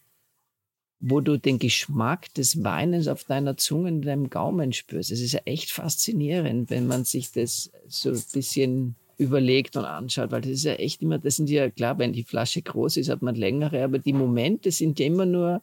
wo 1.06 1.20
du 1.20 1.38
den 1.38 1.60
Geschmack 1.60 2.34
des 2.34 2.64
Weines 2.64 3.10
auf 3.10 3.26
deiner 3.26 3.58
Zunge 3.58 3.90
in 3.90 4.02
deinem 4.02 4.30
Gaumen 4.30 4.72
spürst. 4.72 5.12
Es 5.12 5.20
ist 5.20 5.34
ja 5.34 5.42
echt 5.44 5.70
faszinierend, 5.70 6.70
wenn 6.70 6.88
man 6.88 7.04
sich 7.04 7.30
das 7.34 7.72
so 7.90 8.10
ein 8.10 8.24
bisschen 8.32 8.96
überlegt 9.18 9.76
und 9.78 9.86
anschaut, 9.86 10.32
weil 10.32 10.42
das 10.42 10.52
ist 10.52 10.64
ja 10.64 10.74
echt 10.74 11.02
immer, 11.02 11.20
das 11.20 11.38
sind 11.38 11.50
ja 11.50 11.70
klar, 11.70 11.98
wenn 12.00 12.14
die 12.14 12.24
Flasche 12.24 12.62
groß 12.62 12.98
ist, 12.98 13.10
hat 13.10 13.22
man 13.22 13.36
längere, 13.36 13.84
aber 13.84 14.00
die 14.00 14.14
Momente 14.14 14.72
sind 14.72 15.00
ja 15.00 15.06
immer 15.06 15.26
nur 15.26 15.62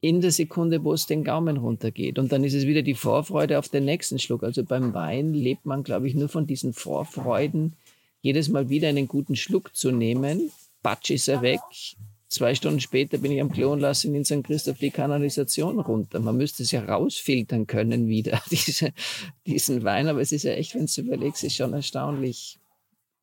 in 0.00 0.20
der 0.20 0.32
Sekunde, 0.32 0.84
wo 0.84 0.92
es 0.92 1.06
den 1.06 1.24
Gaumen 1.24 1.56
runtergeht. 1.56 2.18
Und 2.18 2.30
dann 2.30 2.44
ist 2.44 2.52
es 2.52 2.66
wieder 2.66 2.82
die 2.82 2.94
Vorfreude 2.94 3.58
auf 3.58 3.70
den 3.70 3.86
nächsten 3.86 4.18
Schluck. 4.18 4.42
Also 4.42 4.62
beim 4.62 4.92
Wein 4.92 5.32
lebt 5.32 5.64
man, 5.64 5.82
glaube 5.82 6.08
ich, 6.08 6.14
nur 6.14 6.28
von 6.28 6.46
diesen 6.46 6.74
Vorfreuden, 6.74 7.72
jedes 8.20 8.48
Mal 8.50 8.68
wieder 8.68 8.88
einen 8.88 9.08
guten 9.08 9.34
Schluck 9.34 9.74
zu 9.74 9.90
nehmen. 9.90 10.50
Batsch 10.82 11.10
ist 11.10 11.28
er 11.28 11.40
weg, 11.40 11.60
Zwei 12.34 12.56
Stunden 12.56 12.80
später 12.80 13.18
bin 13.18 13.30
ich 13.30 13.40
am 13.40 13.52
Klo 13.52 13.70
und 13.70 13.78
lasse 13.78 14.08
ihn 14.08 14.16
in 14.16 14.24
St. 14.24 14.42
Christoph 14.42 14.78
die 14.78 14.90
Kanalisation 14.90 15.78
runter. 15.78 16.18
Man 16.18 16.36
müsste 16.36 16.64
es 16.64 16.72
ja 16.72 16.84
rausfiltern 16.84 17.68
können 17.68 18.08
wieder, 18.08 18.42
diese, 18.50 18.92
diesen 19.46 19.84
Wein. 19.84 20.08
Aber 20.08 20.20
es 20.20 20.32
ist 20.32 20.42
ja 20.42 20.50
echt, 20.50 20.74
wenn 20.74 20.86
du 20.86 21.00
überlegst, 21.00 21.44
ist 21.44 21.54
schon 21.54 21.72
erstaunlich. 21.74 22.58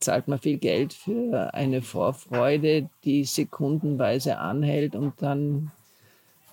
Zahlt 0.02 0.28
man 0.28 0.40
viel 0.40 0.58
Geld 0.58 0.94
für 0.94 1.54
eine 1.54 1.82
Vorfreude, 1.82 2.90
die 3.04 3.24
sekundenweise 3.24 4.38
anhält 4.38 4.96
und 4.96 5.22
dann 5.22 5.72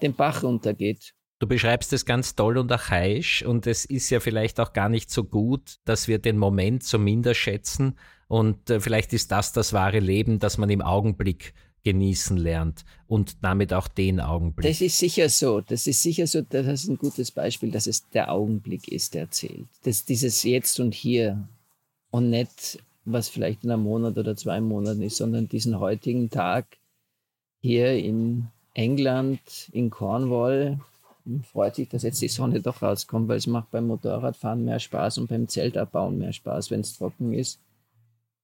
den 0.03 0.15
Bach 0.15 0.43
runtergeht. 0.43 1.15
Du 1.41 1.47
beschreibst 1.47 1.93
es 1.93 2.05
ganz 2.05 2.35
toll 2.35 2.59
und 2.59 2.71
archaisch 2.71 3.45
und 3.45 3.67
es 3.67 3.85
ist 3.85 4.11
ja 4.11 4.21
vielleicht 4.21 4.59
auch 4.61 4.73
gar 4.73 4.89
nicht 4.89 5.11
so 5.11 5.25
gut, 5.25 5.77
dass 5.85 6.09
wir 6.09 6.19
den 6.19 6.37
Moment 6.37 6.83
so 6.83 6.99
minder 6.99 7.35
schätzen 7.35 7.97
und 8.27 8.71
äh, 8.71 8.81
vielleicht 8.81 9.13
ist 9.13 9.33
das 9.33 9.53
das 9.53 9.73
wahre 9.73 10.01
Leben, 10.01 10.39
dass 10.39 10.59
man 10.59 10.69
im 10.69 10.83
Augenblick 10.83 11.55
genießen 11.85 12.37
lernt 12.37 12.85
und 13.07 13.43
damit 13.43 13.73
auch 13.73 13.89
den 13.89 14.21
Augenblick. 14.21 14.69
Das 14.69 14.81
ist 14.81 14.99
sicher 14.99 15.29
so. 15.29 15.61
Das 15.61 15.87
ist 15.87 16.03
sicher 16.03 16.27
so. 16.27 16.43
Das 16.43 16.67
ist 16.67 16.89
ein 16.89 16.99
gutes 16.99 17.31
Beispiel, 17.31 17.71
dass 17.71 17.87
es 17.87 18.09
der 18.11 18.31
Augenblick 18.33 18.89
ist, 18.89 19.15
der 19.15 19.31
zählt. 19.31 19.69
Das, 19.85 20.05
dieses 20.05 20.43
Jetzt 20.43 20.81
und 20.81 20.95
Hier 20.95 21.49
und 22.11 22.31
nicht, 22.31 22.79
was 23.13 23.29
vielleicht 23.29 23.65
in 23.65 23.71
einem 23.71 23.85
Monat 23.85 24.19
oder 24.19 24.37
zwei 24.37 24.61
Monaten 24.61 25.03
ist, 25.03 25.17
sondern 25.17 25.49
diesen 25.49 25.79
heutigen 25.81 26.31
Tag 26.31 26.67
hier 27.61 27.93
in 27.93 28.49
England, 28.75 29.41
in 29.73 29.91
Cornwall. 29.91 30.79
Freut 31.51 31.75
sich, 31.75 31.89
dass 31.89 32.03
jetzt 32.03 32.23
die 32.23 32.29
Sonne 32.29 32.61
doch 32.61 32.81
rauskommt, 32.81 33.29
weil 33.29 33.39
es 33.39 33.47
macht 33.47 33.71
beim 33.71 33.87
Motorradfahren 33.87 34.65
mehr 34.65 34.79
Spaß 34.79 35.19
und 35.19 35.29
beim 35.29 35.49
Zeltabbauen 35.49 36.19
mehr 36.19 36.33
Spaß, 36.33 36.71
wenn 36.71 36.81
es 36.81 36.97
trocken 36.97 37.35
ist. 37.35 37.61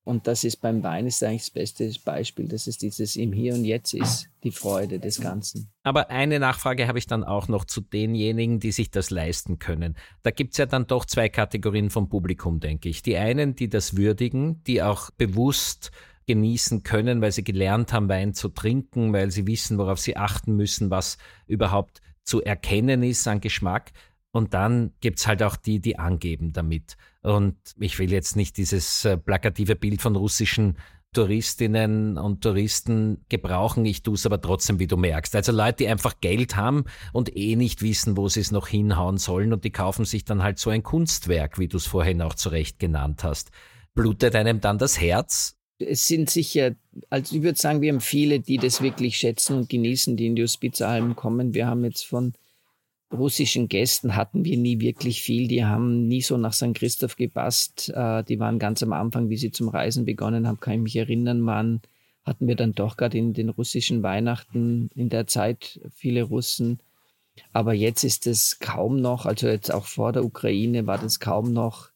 Und 0.05 0.27
das 0.27 0.45
ist 0.45 0.57
beim 0.57 0.83
Wein 0.83 1.07
ist 1.07 1.23
eigentlich 1.23 1.43
das 1.43 1.51
beste 1.51 1.91
Beispiel, 2.05 2.47
dass 2.47 2.67
es 2.67 2.77
dieses 2.77 3.17
im 3.17 3.33
Hier 3.33 3.55
und 3.55 3.65
Jetzt 3.65 3.95
ist, 3.95 4.29
die 4.43 4.51
Freude 4.51 4.99
des 5.01 5.19
Ganzen. 5.19 5.71
Aber 5.83 6.11
eine 6.11 6.39
Nachfrage 6.39 6.87
habe 6.87 6.99
ich 6.99 7.07
dann 7.07 7.25
auch 7.25 7.49
noch 7.49 7.65
zu 7.65 7.81
denjenigen, 7.81 8.61
die 8.61 8.71
sich 8.71 8.91
das 8.91 9.09
leisten 9.09 9.59
können. 9.59 9.97
Da 10.23 10.31
gibt 10.31 10.53
es 10.53 10.59
ja 10.59 10.67
dann 10.67 10.87
doch 10.87 11.07
zwei 11.07 11.31
Kategorien 11.31 11.89
vom 11.89 12.11
Publikum, 12.11 12.61
denke 12.61 12.91
ich. 12.91 13.03
Die 13.03 13.17
einen, 13.17 13.57
die 13.57 13.71
das 13.71 13.97
würdigen, 13.97 14.63
die 14.65 14.83
auch 14.83 15.11
bewusst 15.13 15.91
genießen 16.27 16.83
können, 16.83 17.23
weil 17.23 17.33
sie 17.33 17.45
gelernt 17.45 17.95
haben, 17.95 18.09
Wein 18.09 18.35
zu 18.35 18.51
trinken, 18.51 19.13
weil 19.15 19.31
sie 19.31 19.47
wissen, 19.47 19.79
worauf 19.79 19.99
sie 19.99 20.17
achten 20.17 20.55
müssen, 20.55 20.91
was 20.91 21.17
überhaupt 21.47 22.03
zu 22.25 22.43
erkennen 22.43 23.03
ist 23.03 23.27
an 23.27 23.41
Geschmack. 23.41 23.93
Und 24.35 24.53
dann 24.53 24.91
gibt's 25.01 25.29
halt 25.29 25.45
auch 25.45 25.55
die, 25.55 25.79
die 25.79 25.97
angeben 25.97 26.53
damit. 26.53 26.97
Und 27.23 27.57
ich 27.79 28.01
will 28.01 28.11
jetzt 28.11 28.35
nicht 28.35 28.57
dieses 28.57 29.05
äh, 29.05 29.17
plakative 29.17 29.77
Bild 29.77 30.03
von 30.03 30.17
russischen 30.17 30.77
Touristinnen 31.13 32.19
und 32.19 32.43
Touristen 32.43 33.25
gebrauchen. 33.29 33.85
Ich 33.85 34.03
tue 34.03 34.15
es 34.15 34.27
aber 34.27 34.41
trotzdem, 34.41 34.81
wie 34.81 34.89
du 34.89 34.97
merkst. 34.97 35.37
Also 35.37 35.53
Leute, 35.53 35.85
die 35.85 35.89
einfach 35.89 36.21
Geld 36.21 36.57
haben 36.57 36.83
und 37.13 37.37
eh 37.37 37.55
nicht 37.55 37.81
wissen, 37.81 38.17
wo 38.17 38.29
sie 38.29 38.41
es 38.41 38.51
noch 38.51 38.67
hinhauen 38.67 39.19
sollen 39.19 39.53
und 39.53 39.63
die 39.63 39.71
kaufen 39.71 40.05
sich 40.05 40.25
dann 40.25 40.43
halt 40.43 40.59
so 40.59 40.71
ein 40.71 40.83
Kunstwerk, 40.83 41.61
wie 41.61 41.69
du 41.69 41.77
es 41.77 41.87
vorhin 41.87 42.21
auch 42.21 42.35
zu 42.35 42.49
Recht 42.49 42.81
genannt 42.81 43.23
hast. 43.23 43.53
Blutet 43.95 44.35
einem 44.35 44.61
dann 44.61 44.79
das 44.79 45.01
Herz? 45.01 45.57
Es 45.79 46.09
sind 46.09 46.29
sicher, 46.29 46.73
also 47.09 47.37
ich 47.37 47.43
würde 47.43 47.61
sagen, 47.61 47.83
wir 47.83 47.93
haben 47.93 48.01
viele, 48.01 48.41
die 48.41 48.59
das 48.59 48.83
wirklich 48.83 49.17
schätzen 49.17 49.59
und 49.59 49.69
genießen, 49.69 50.17
die 50.17 50.27
in 50.27 50.35
die 50.35 50.43
Hospizalm 50.43 51.15
kommen. 51.15 51.55
Wir 51.55 51.69
haben 51.69 51.85
jetzt 51.85 52.05
von 52.05 52.33
russischen 53.13 53.69
Gästen 53.69 54.17
hatten 54.17 54.45
wir 54.45 54.57
nie 54.57 54.81
wirklich 54.81 55.23
viel. 55.23 55.49
Die 55.49 55.65
haben 55.65 56.07
nie 56.07 56.23
so 56.23 56.37
nach 56.37 56.53
St. 56.53 56.75
Christoph 56.75 57.17
gepasst. 57.17 57.91
Äh, 57.95 58.25
die 58.25 58.39
waren 58.39 58.59
ganz 58.59 58.83
am 58.83 58.93
Anfang, 58.93 59.29
wie 59.29 59.37
sie 59.37 59.51
zum 59.51 59.69
Reisen 59.69 60.05
begonnen 60.05 60.47
haben, 60.47 60.61
kann 60.61 60.75
ich 60.75 60.81
mich 60.81 60.97
erinnern, 60.97 61.45
waren, 61.47 61.81
hatten 62.25 62.47
wir 62.47 62.57
dann 62.57 62.73
doch 62.73 62.97
gerade 62.97 63.19
in 63.19 63.33
den 63.33 63.51
russischen 63.51 64.03
Weihnachten 64.03 64.91
in 64.95 65.09
der 65.09 65.27
Zeit 65.27 65.81
viele 65.95 66.23
Russen. 66.23 66.81
Aber 67.53 67.75
jetzt 67.75 68.05
ist 68.05 68.27
es 68.27 68.59
kaum 68.61 69.01
noch, 69.01 69.27
also 69.27 69.49
jetzt 69.49 69.73
auch 69.73 69.87
vor 69.87 70.13
der 70.13 70.25
Ukraine 70.25 70.87
war 70.87 70.99
das 70.99 71.19
kaum 71.19 71.53
noch 71.53 71.91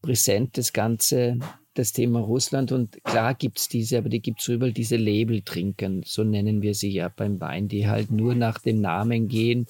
präsent, 0.00 0.56
das 0.56 0.72
Ganze, 0.72 1.38
das 1.74 1.92
Thema 1.92 2.20
Russland. 2.20 2.70
Und 2.70 3.02
klar 3.02 3.34
gibt 3.34 3.58
es 3.58 3.68
diese, 3.68 3.98
aber 3.98 4.08
die 4.08 4.22
gibt 4.22 4.40
es 4.40 4.48
überall, 4.48 4.72
diese 4.72 4.96
Labeltrinker, 4.96 5.90
so 6.04 6.22
nennen 6.22 6.62
wir 6.62 6.74
sie 6.74 6.90
ja 6.90 7.08
beim 7.08 7.40
Wein, 7.40 7.66
die 7.66 7.88
halt 7.88 8.12
nur 8.12 8.36
nach 8.36 8.58
dem 8.58 8.80
Namen 8.80 9.26
gehen 9.26 9.66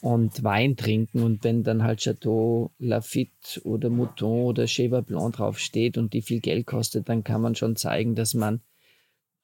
und 0.00 0.42
Wein 0.42 0.76
trinken. 0.76 1.22
Und 1.22 1.44
wenn 1.44 1.62
dann 1.62 1.82
halt 1.82 2.00
Chateau 2.00 2.70
Lafitte 2.78 3.62
oder 3.64 3.90
Mouton 3.90 4.44
oder 4.44 4.66
Cheval 4.66 5.02
Blanc 5.02 5.36
draufsteht 5.36 5.98
und 5.98 6.12
die 6.12 6.22
viel 6.22 6.40
Geld 6.40 6.66
kostet, 6.66 7.08
dann 7.08 7.24
kann 7.24 7.40
man 7.40 7.54
schon 7.54 7.76
zeigen, 7.76 8.14
dass 8.14 8.34
man 8.34 8.60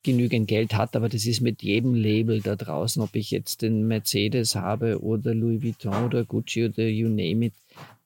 genügend 0.02 0.46
Geld 0.48 0.74
hat, 0.74 0.94
aber 0.94 1.08
das 1.08 1.26
ist 1.26 1.40
mit 1.40 1.62
jedem 1.62 1.92
Label 1.92 2.40
da 2.40 2.54
draußen, 2.54 3.02
ob 3.02 3.16
ich 3.16 3.32
jetzt 3.32 3.62
den 3.62 3.88
Mercedes 3.88 4.54
habe 4.54 5.02
oder 5.02 5.34
Louis 5.34 5.62
Vuitton 5.62 6.04
oder 6.04 6.24
Gucci 6.24 6.66
oder 6.66 6.86
you 6.86 7.08
name 7.08 7.46
it, 7.46 7.54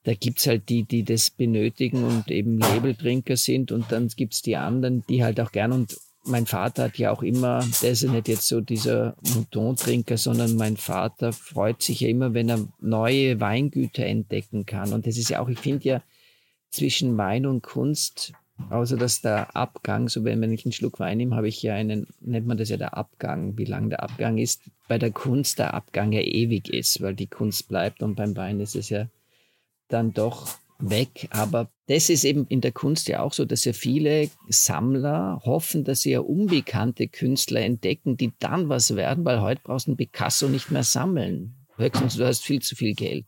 da 0.03 0.13
gibt's 0.13 0.47
halt 0.47 0.67
die, 0.69 0.83
die 0.83 1.03
das 1.03 1.29
benötigen 1.29 2.03
und 2.03 2.29
eben 2.29 2.57
Labeltrinker 2.57 3.37
sind. 3.37 3.71
Und 3.71 3.91
dann 3.91 4.09
gibt's 4.09 4.41
die 4.41 4.57
anderen, 4.57 5.03
die 5.07 5.23
halt 5.23 5.39
auch 5.39 5.51
gern 5.51 5.71
und 5.71 5.97
mein 6.25 6.45
Vater 6.45 6.83
hat 6.83 6.97
ja 6.97 7.11
auch 7.11 7.21
immer, 7.21 7.65
der 7.81 7.91
ist 7.91 8.03
ja 8.03 8.11
nicht 8.11 8.27
jetzt 8.27 8.47
so 8.47 8.61
dieser 8.61 9.15
Mouton-Trinker, 9.35 10.17
sondern 10.17 10.55
mein 10.55 10.77
Vater 10.77 11.33
freut 11.33 11.81
sich 11.81 11.99
ja 11.99 12.07
immer, 12.07 12.33
wenn 12.33 12.49
er 12.49 12.65
neue 12.79 13.39
Weingüter 13.39 14.05
entdecken 14.05 14.65
kann. 14.65 14.93
Und 14.93 15.05
das 15.05 15.17
ist 15.17 15.29
ja 15.29 15.39
auch, 15.39 15.49
ich 15.49 15.59
finde 15.59 15.83
ja, 15.83 16.01
zwischen 16.71 17.17
Wein 17.17 17.45
und 17.45 17.61
Kunst, 17.61 18.33
außer 18.69 18.97
dass 18.97 19.21
der 19.21 19.55
Abgang, 19.55 20.09
so 20.09 20.23
wenn, 20.23 20.41
ich 20.51 20.65
einen 20.65 20.71
Schluck 20.71 20.99
Wein 20.99 21.17
nehme, 21.17 21.35
habe 21.35 21.47
ich 21.47 21.61
ja 21.61 21.75
einen, 21.75 22.07
nennt 22.21 22.47
man 22.47 22.57
das 22.57 22.69
ja 22.69 22.77
der 22.77 22.97
Abgang, 22.97 23.57
wie 23.57 23.65
lang 23.65 23.89
der 23.89 24.01
Abgang 24.01 24.37
ist, 24.37 24.61
bei 24.87 24.97
der 24.97 25.11
Kunst 25.11 25.59
der 25.59 25.73
Abgang 25.73 26.11
ja 26.11 26.21
ewig 26.21 26.69
ist, 26.69 27.01
weil 27.01 27.15
die 27.15 27.27
Kunst 27.27 27.67
bleibt 27.67 28.01
und 28.01 28.15
beim 28.15 28.35
Wein 28.35 28.59
ist 28.59 28.75
es 28.75 28.89
ja 28.89 29.07
dann 29.89 30.13
doch 30.13 30.57
weg. 30.79 31.27
Aber 31.31 31.69
das 31.87 32.09
ist 32.09 32.23
eben 32.23 32.45
in 32.47 32.61
der 32.61 32.71
Kunst 32.71 33.07
ja 33.09 33.21
auch 33.21 33.33
so, 33.33 33.43
dass 33.43 33.65
ja 33.65 33.73
viele 33.73 34.29
Sammler 34.47 35.41
hoffen, 35.43 35.83
dass 35.83 36.01
sie 36.01 36.11
ja 36.11 36.21
unbekannte 36.21 37.07
Künstler 37.07 37.61
entdecken, 37.61 38.15
die 38.15 38.31
dann 38.39 38.69
was 38.69 38.95
werden, 38.95 39.25
weil 39.25 39.41
heute 39.41 39.61
brauchst 39.63 39.87
du 39.87 39.91
einen 39.91 39.97
Picasso 39.97 40.47
nicht 40.47 40.71
mehr 40.71 40.83
sammeln. 40.83 41.55
Höchstens 41.75 42.15
du 42.15 42.25
hast 42.25 42.43
viel 42.43 42.61
zu 42.61 42.75
viel 42.75 42.93
Geld. 42.93 43.25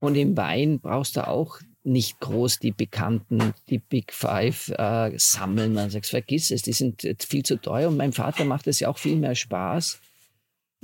Und 0.00 0.16
im 0.16 0.36
Wein 0.36 0.80
brauchst 0.80 1.16
du 1.16 1.26
auch 1.26 1.60
nicht 1.82 2.20
groß 2.20 2.58
die 2.58 2.72
Bekannten, 2.72 3.54
die 3.68 3.78
Big 3.78 4.12
Five 4.12 4.68
äh, 4.76 5.12
sammeln. 5.16 5.74
Man 5.74 5.90
sagt, 5.90 6.06
vergiss 6.06 6.50
es, 6.50 6.62
die 6.62 6.72
sind 6.72 7.06
viel 7.20 7.42
zu 7.42 7.60
teuer. 7.60 7.88
Und 7.88 7.96
meinem 7.96 8.12
Vater 8.12 8.44
macht 8.44 8.66
es 8.66 8.80
ja 8.80 8.88
auch 8.88 8.98
viel 8.98 9.16
mehr 9.16 9.34
Spaß, 9.34 10.00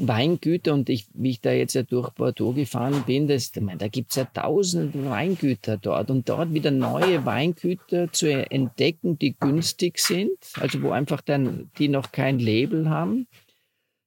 Weingüter 0.07 0.73
und 0.73 0.89
ich, 0.89 1.07
wie 1.13 1.31
ich 1.31 1.41
da 1.41 1.53
jetzt 1.53 1.75
ja 1.75 1.83
durch 1.83 2.11
Bordeaux 2.11 2.53
gefahren 2.53 3.05
bin, 3.07 3.29
das, 3.29 3.53
ich 3.55 3.63
meine, 3.63 3.79
da 3.79 3.89
gibt's 3.89 4.17
ja 4.17 4.25
tausend 4.25 4.95
Weingüter 4.95 5.77
dort 5.77 6.11
und 6.11 6.29
dort 6.29 6.55
wieder 6.55 6.71
neue 6.71 7.25
Weingüter 7.27 8.11
zu 8.11 8.33
entdecken, 8.51 9.19
die 9.19 9.37
günstig 9.39 9.99
sind, 9.99 10.33
also 10.59 10.83
wo 10.83 10.91
einfach 10.91 11.21
dann, 11.21 11.71
die 11.79 11.89
noch 11.89 12.13
kein 12.13 12.39
Label 12.39 12.89
haben, 12.89 13.27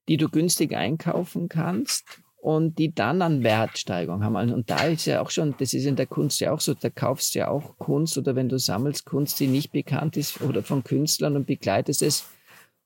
die 0.07 0.17
du 0.17 0.29
günstig 0.29 0.75
einkaufen 0.75 1.47
kannst 1.47 2.05
und 2.43 2.77
die 2.77 2.93
dann 2.93 3.21
an 3.21 3.43
Wertsteigerung 3.43 4.23
haben. 4.23 4.51
Und 4.51 4.69
da 4.69 4.83
ist 4.85 5.05
ja 5.05 5.21
auch 5.21 5.29
schon, 5.29 5.55
das 5.59 5.73
ist 5.73 5.85
in 5.85 5.95
der 5.95 6.07
Kunst 6.07 6.41
ja 6.41 6.51
auch 6.51 6.59
so, 6.59 6.73
da 6.73 6.89
kaufst 6.89 7.35
du 7.35 7.39
ja 7.39 7.47
auch 7.47 7.77
Kunst 7.77 8.17
oder 8.17 8.35
wenn 8.35 8.49
du 8.49 8.59
sammelst 8.59 9.05
Kunst, 9.05 9.39
die 9.39 9.47
nicht 9.47 9.71
bekannt 9.71 10.17
ist 10.17 10.41
oder 10.41 10.61
von 10.61 10.83
Künstlern 10.83 11.37
und 11.37 11.47
begleitest 11.47 12.01
es 12.01 12.25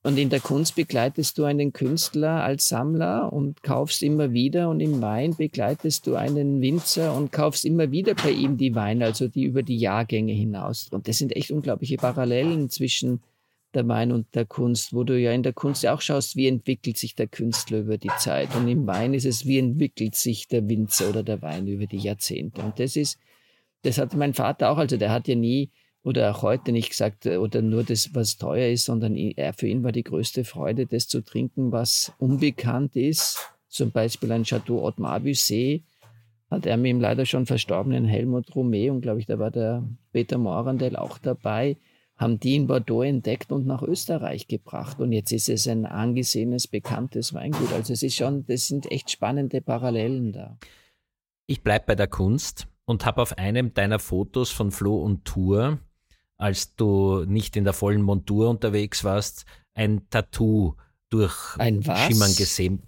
Und 0.02 0.16
in 0.16 0.30
der 0.30 0.40
Kunst 0.40 0.76
begleitest 0.76 1.38
du 1.38 1.44
einen 1.44 1.72
Künstler 1.72 2.44
als 2.44 2.68
Sammler 2.68 3.32
und 3.32 3.62
kaufst 3.62 4.02
immer 4.02 4.32
wieder. 4.32 4.68
Und 4.68 4.80
im 4.80 5.02
Wein 5.02 5.34
begleitest 5.36 6.06
du 6.06 6.14
einen 6.14 6.60
Winzer 6.60 7.16
und 7.16 7.32
kaufst 7.32 7.64
immer 7.64 7.90
wieder 7.90 8.14
bei 8.14 8.30
ihm 8.30 8.56
die 8.56 8.74
Weine, 8.74 9.06
also 9.06 9.26
die 9.26 9.44
über 9.44 9.62
die 9.62 9.78
Jahrgänge 9.78 10.32
hinaus. 10.32 10.88
Und 10.92 11.08
das 11.08 11.18
sind 11.18 11.34
echt 11.34 11.50
unglaubliche 11.50 11.96
Parallelen 11.96 12.70
zwischen 12.70 13.22
der 13.74 13.86
Wein 13.88 14.12
und 14.12 14.34
der 14.34 14.46
Kunst, 14.46 14.94
wo 14.94 15.04
du 15.04 15.18
ja 15.18 15.32
in 15.32 15.42
der 15.42 15.52
Kunst 15.52 15.86
auch 15.86 16.00
schaust, 16.00 16.36
wie 16.36 16.46
entwickelt 16.46 16.96
sich 16.96 17.14
der 17.14 17.26
Künstler 17.26 17.80
über 17.80 17.98
die 17.98 18.10
Zeit. 18.18 18.54
Und 18.54 18.68
im 18.68 18.86
Wein 18.86 19.14
ist 19.14 19.26
es, 19.26 19.46
wie 19.46 19.58
entwickelt 19.58 20.14
sich 20.14 20.48
der 20.48 20.68
Winzer 20.68 21.10
oder 21.10 21.22
der 21.22 21.42
Wein 21.42 21.66
über 21.66 21.86
die 21.86 21.98
Jahrzehnte. 21.98 22.62
Und 22.62 22.78
das 22.78 22.96
ist, 22.96 23.18
das 23.82 23.98
hat 23.98 24.14
mein 24.14 24.32
Vater 24.32 24.70
auch, 24.70 24.78
also 24.78 24.96
der 24.96 25.10
hat 25.10 25.28
ja 25.28 25.34
nie 25.34 25.70
oder 26.08 26.34
auch 26.34 26.42
heute 26.42 26.72
nicht 26.72 26.88
gesagt, 26.88 27.26
äh, 27.26 27.36
oder 27.36 27.60
nur 27.60 27.84
das, 27.84 28.14
was 28.14 28.38
teuer 28.38 28.68
ist, 28.68 28.86
sondern 28.86 29.14
er, 29.14 29.52
für 29.52 29.68
ihn 29.68 29.84
war 29.84 29.92
die 29.92 30.02
größte 30.02 30.42
Freude, 30.44 30.86
das 30.86 31.06
zu 31.06 31.20
trinken, 31.20 31.70
was 31.70 32.12
unbekannt 32.18 32.96
ist. 32.96 33.38
Zum 33.68 33.90
Beispiel 33.90 34.32
ein 34.32 34.44
Chateau 34.44 34.80
Haute 34.80 35.02
Marbusset 35.02 35.82
hat 36.50 36.64
er 36.64 36.78
mit 36.78 36.88
dem 36.88 37.00
leider 37.02 37.26
schon 37.26 37.44
verstorbenen 37.44 38.06
Helmut 38.06 38.48
Romé 38.52 38.90
und 38.90 39.02
glaube 39.02 39.20
ich, 39.20 39.26
da 39.26 39.38
war 39.38 39.50
der 39.50 39.84
Peter 40.12 40.38
Morandell 40.38 40.96
auch 40.96 41.18
dabei, 41.18 41.76
haben 42.16 42.40
die 42.40 42.56
in 42.56 42.66
Bordeaux 42.66 43.02
entdeckt 43.02 43.52
und 43.52 43.66
nach 43.66 43.82
Österreich 43.82 44.48
gebracht. 44.48 44.98
Und 45.00 45.12
jetzt 45.12 45.30
ist 45.30 45.50
es 45.50 45.68
ein 45.68 45.84
angesehenes, 45.84 46.66
bekanntes 46.66 47.34
Weingut. 47.34 47.70
Also 47.74 47.92
es 47.92 48.02
ist 48.02 48.16
schon, 48.16 48.46
das 48.46 48.66
sind 48.66 48.90
echt 48.90 49.10
spannende 49.10 49.60
Parallelen 49.60 50.32
da. 50.32 50.56
Ich 51.46 51.62
bleibe 51.62 51.84
bei 51.88 51.94
der 51.94 52.08
Kunst 52.08 52.66
und 52.86 53.04
habe 53.04 53.20
auf 53.20 53.36
einem 53.36 53.74
deiner 53.74 53.98
Fotos 53.98 54.50
von 54.50 54.70
Flo 54.70 54.96
und 54.96 55.26
Tour 55.26 55.78
als 56.38 56.74
du 56.76 57.24
nicht 57.26 57.56
in 57.56 57.64
der 57.64 57.72
vollen 57.72 58.02
Montur 58.02 58.48
unterwegs 58.48 59.04
warst, 59.04 59.44
ein 59.74 60.08
Tattoo 60.08 60.74
durch 61.10 61.56
ein 61.58 61.82
Schimmern 61.82 62.34
gesehen. 62.34 62.82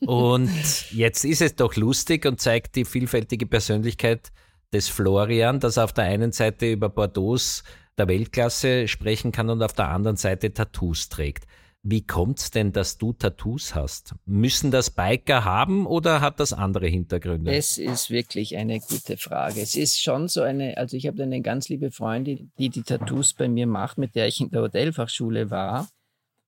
und 0.00 0.50
jetzt 0.90 1.24
ist 1.24 1.42
es 1.42 1.56
doch 1.56 1.74
lustig 1.76 2.26
und 2.26 2.40
zeigt 2.40 2.76
die 2.76 2.84
vielfältige 2.84 3.46
Persönlichkeit 3.46 4.32
des 4.72 4.88
Florian, 4.88 5.60
dass 5.60 5.76
er 5.76 5.84
auf 5.84 5.92
der 5.92 6.04
einen 6.04 6.32
Seite 6.32 6.70
über 6.70 6.88
Bordeaux 6.88 7.62
der 7.98 8.08
Weltklasse 8.08 8.88
sprechen 8.88 9.32
kann 9.32 9.50
und 9.50 9.62
auf 9.62 9.74
der 9.74 9.88
anderen 9.88 10.16
Seite 10.16 10.52
Tattoos 10.52 11.08
trägt. 11.08 11.46
Wie 11.84 12.06
kommt 12.06 12.38
es 12.38 12.50
denn, 12.52 12.72
dass 12.72 12.96
du 12.96 13.12
Tattoos 13.12 13.74
hast? 13.74 14.14
Müssen 14.24 14.70
das 14.70 14.90
Biker 14.90 15.44
haben 15.44 15.84
oder 15.84 16.20
hat 16.20 16.38
das 16.38 16.52
andere 16.52 16.86
Hintergründe? 16.86 17.52
Es 17.52 17.76
ist 17.76 18.08
wirklich 18.08 18.56
eine 18.56 18.78
gute 18.78 19.16
Frage. 19.16 19.60
Es 19.60 19.74
ist 19.74 20.00
schon 20.00 20.28
so 20.28 20.42
eine, 20.42 20.76
also 20.76 20.96
ich 20.96 21.08
habe 21.08 21.20
eine 21.24 21.42
ganz 21.42 21.68
liebe 21.68 21.90
Freundin, 21.90 22.52
die 22.56 22.68
die 22.68 22.82
Tattoos 22.82 23.34
bei 23.34 23.48
mir 23.48 23.66
macht, 23.66 23.98
mit 23.98 24.14
der 24.14 24.28
ich 24.28 24.40
in 24.40 24.50
der 24.50 24.62
Hotelfachschule 24.62 25.50
war 25.50 25.88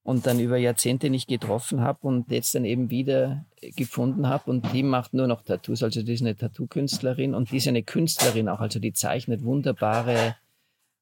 und 0.04 0.26
dann 0.26 0.38
über 0.38 0.56
Jahrzehnte 0.56 1.10
nicht 1.10 1.26
getroffen 1.26 1.80
habe 1.80 2.06
und 2.06 2.30
jetzt 2.30 2.54
dann 2.54 2.64
eben 2.64 2.90
wieder 2.90 3.44
gefunden 3.74 4.28
habe 4.28 4.50
und 4.50 4.72
die 4.72 4.84
macht 4.84 5.14
nur 5.14 5.26
noch 5.26 5.42
Tattoos. 5.42 5.82
Also 5.82 6.02
die 6.02 6.12
ist 6.12 6.20
eine 6.20 6.36
Tattoo-Künstlerin 6.36 7.34
und 7.34 7.50
die 7.50 7.56
ist 7.56 7.66
eine 7.66 7.82
Künstlerin 7.82 8.48
auch, 8.48 8.60
also 8.60 8.78
die 8.78 8.92
zeichnet 8.92 9.42
wunderbare 9.42 10.36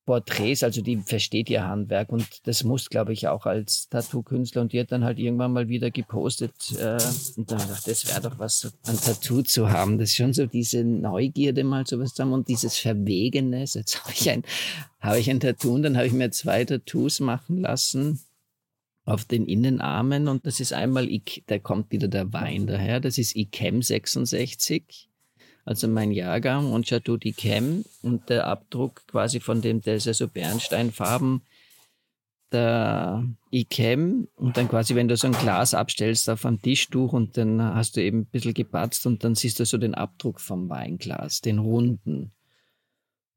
Porträts, 0.04 0.64
also 0.64 0.82
die 0.82 0.96
versteht 0.96 1.48
ihr 1.48 1.64
Handwerk 1.64 2.10
und 2.10 2.26
das 2.46 2.64
muss, 2.64 2.90
glaube 2.90 3.12
ich, 3.12 3.28
auch 3.28 3.46
als 3.46 3.88
Tattoo-Künstler. 3.88 4.62
Und 4.62 4.72
die 4.72 4.80
hat 4.80 4.90
dann 4.90 5.04
halt 5.04 5.18
irgendwann 5.18 5.52
mal 5.52 5.68
wieder 5.68 5.92
gepostet 5.92 6.54
äh, 6.72 6.98
und 7.36 7.50
dann 7.50 7.58
gedacht, 7.58 7.86
das 7.86 8.08
wäre 8.08 8.20
doch 8.20 8.38
was, 8.38 8.72
ein 8.86 8.96
Tattoo 8.96 9.42
zu 9.42 9.70
haben. 9.70 9.98
Das 9.98 10.10
ist 10.10 10.16
schon 10.16 10.32
so 10.32 10.46
diese 10.46 10.82
Neugierde 10.82 11.62
mal 11.62 11.86
sowas 11.86 12.14
zu 12.14 12.22
haben 12.22 12.32
und 12.32 12.48
dieses 12.48 12.78
Verwegene. 12.78 13.60
Jetzt 13.60 14.02
habe 14.02 14.12
ich 14.12 14.28
ein, 14.28 14.42
habe 15.00 15.20
ich 15.20 15.30
ein 15.30 15.38
Tattoo 15.38 15.74
und 15.74 15.84
dann 15.84 15.96
habe 15.96 16.08
ich 16.08 16.12
mir 16.12 16.30
zwei 16.32 16.64
Tattoos 16.64 17.20
machen 17.20 17.58
lassen 17.58 18.20
auf 19.04 19.24
den 19.24 19.46
Innenarmen 19.46 20.26
und 20.28 20.46
das 20.46 20.60
ist 20.60 20.72
einmal, 20.72 21.08
da 21.46 21.58
kommt 21.58 21.90
wieder 21.90 22.08
der 22.08 22.32
Wein 22.32 22.66
daher, 22.66 23.00
das 23.00 23.18
ist 23.18 23.34
ICAM 23.34 23.82
66 23.82 25.08
also 25.64 25.88
mein 25.88 26.10
Jahrgang 26.10 26.72
und 26.72 26.86
Chateau 26.86 27.14
d'Yquem 27.14 27.84
und 28.02 28.28
der 28.28 28.46
Abdruck 28.46 29.06
quasi 29.06 29.40
von 29.40 29.60
dem, 29.60 29.80
der 29.80 29.96
ist 29.96 30.06
ja 30.06 30.14
so 30.14 30.28
Bernsteinfarben, 30.28 31.42
der 32.52 33.24
Ikem 33.50 34.28
und 34.36 34.56
dann 34.56 34.68
quasi, 34.68 34.94
wenn 34.94 35.08
du 35.08 35.16
so 35.16 35.26
ein 35.26 35.32
Glas 35.32 35.74
abstellst 35.74 36.28
auf 36.28 36.44
ein 36.44 36.60
Tischtuch 36.60 37.12
und 37.12 37.36
dann 37.36 37.62
hast 37.62 37.96
du 37.96 38.02
eben 38.02 38.20
ein 38.20 38.26
bisschen 38.26 38.54
gepatzt 38.54 39.06
und 39.06 39.24
dann 39.24 39.34
siehst 39.34 39.58
du 39.58 39.64
so 39.64 39.78
den 39.78 39.94
Abdruck 39.94 40.40
vom 40.40 40.68
Weinglas, 40.68 41.40
den 41.40 41.58
runden. 41.58 42.32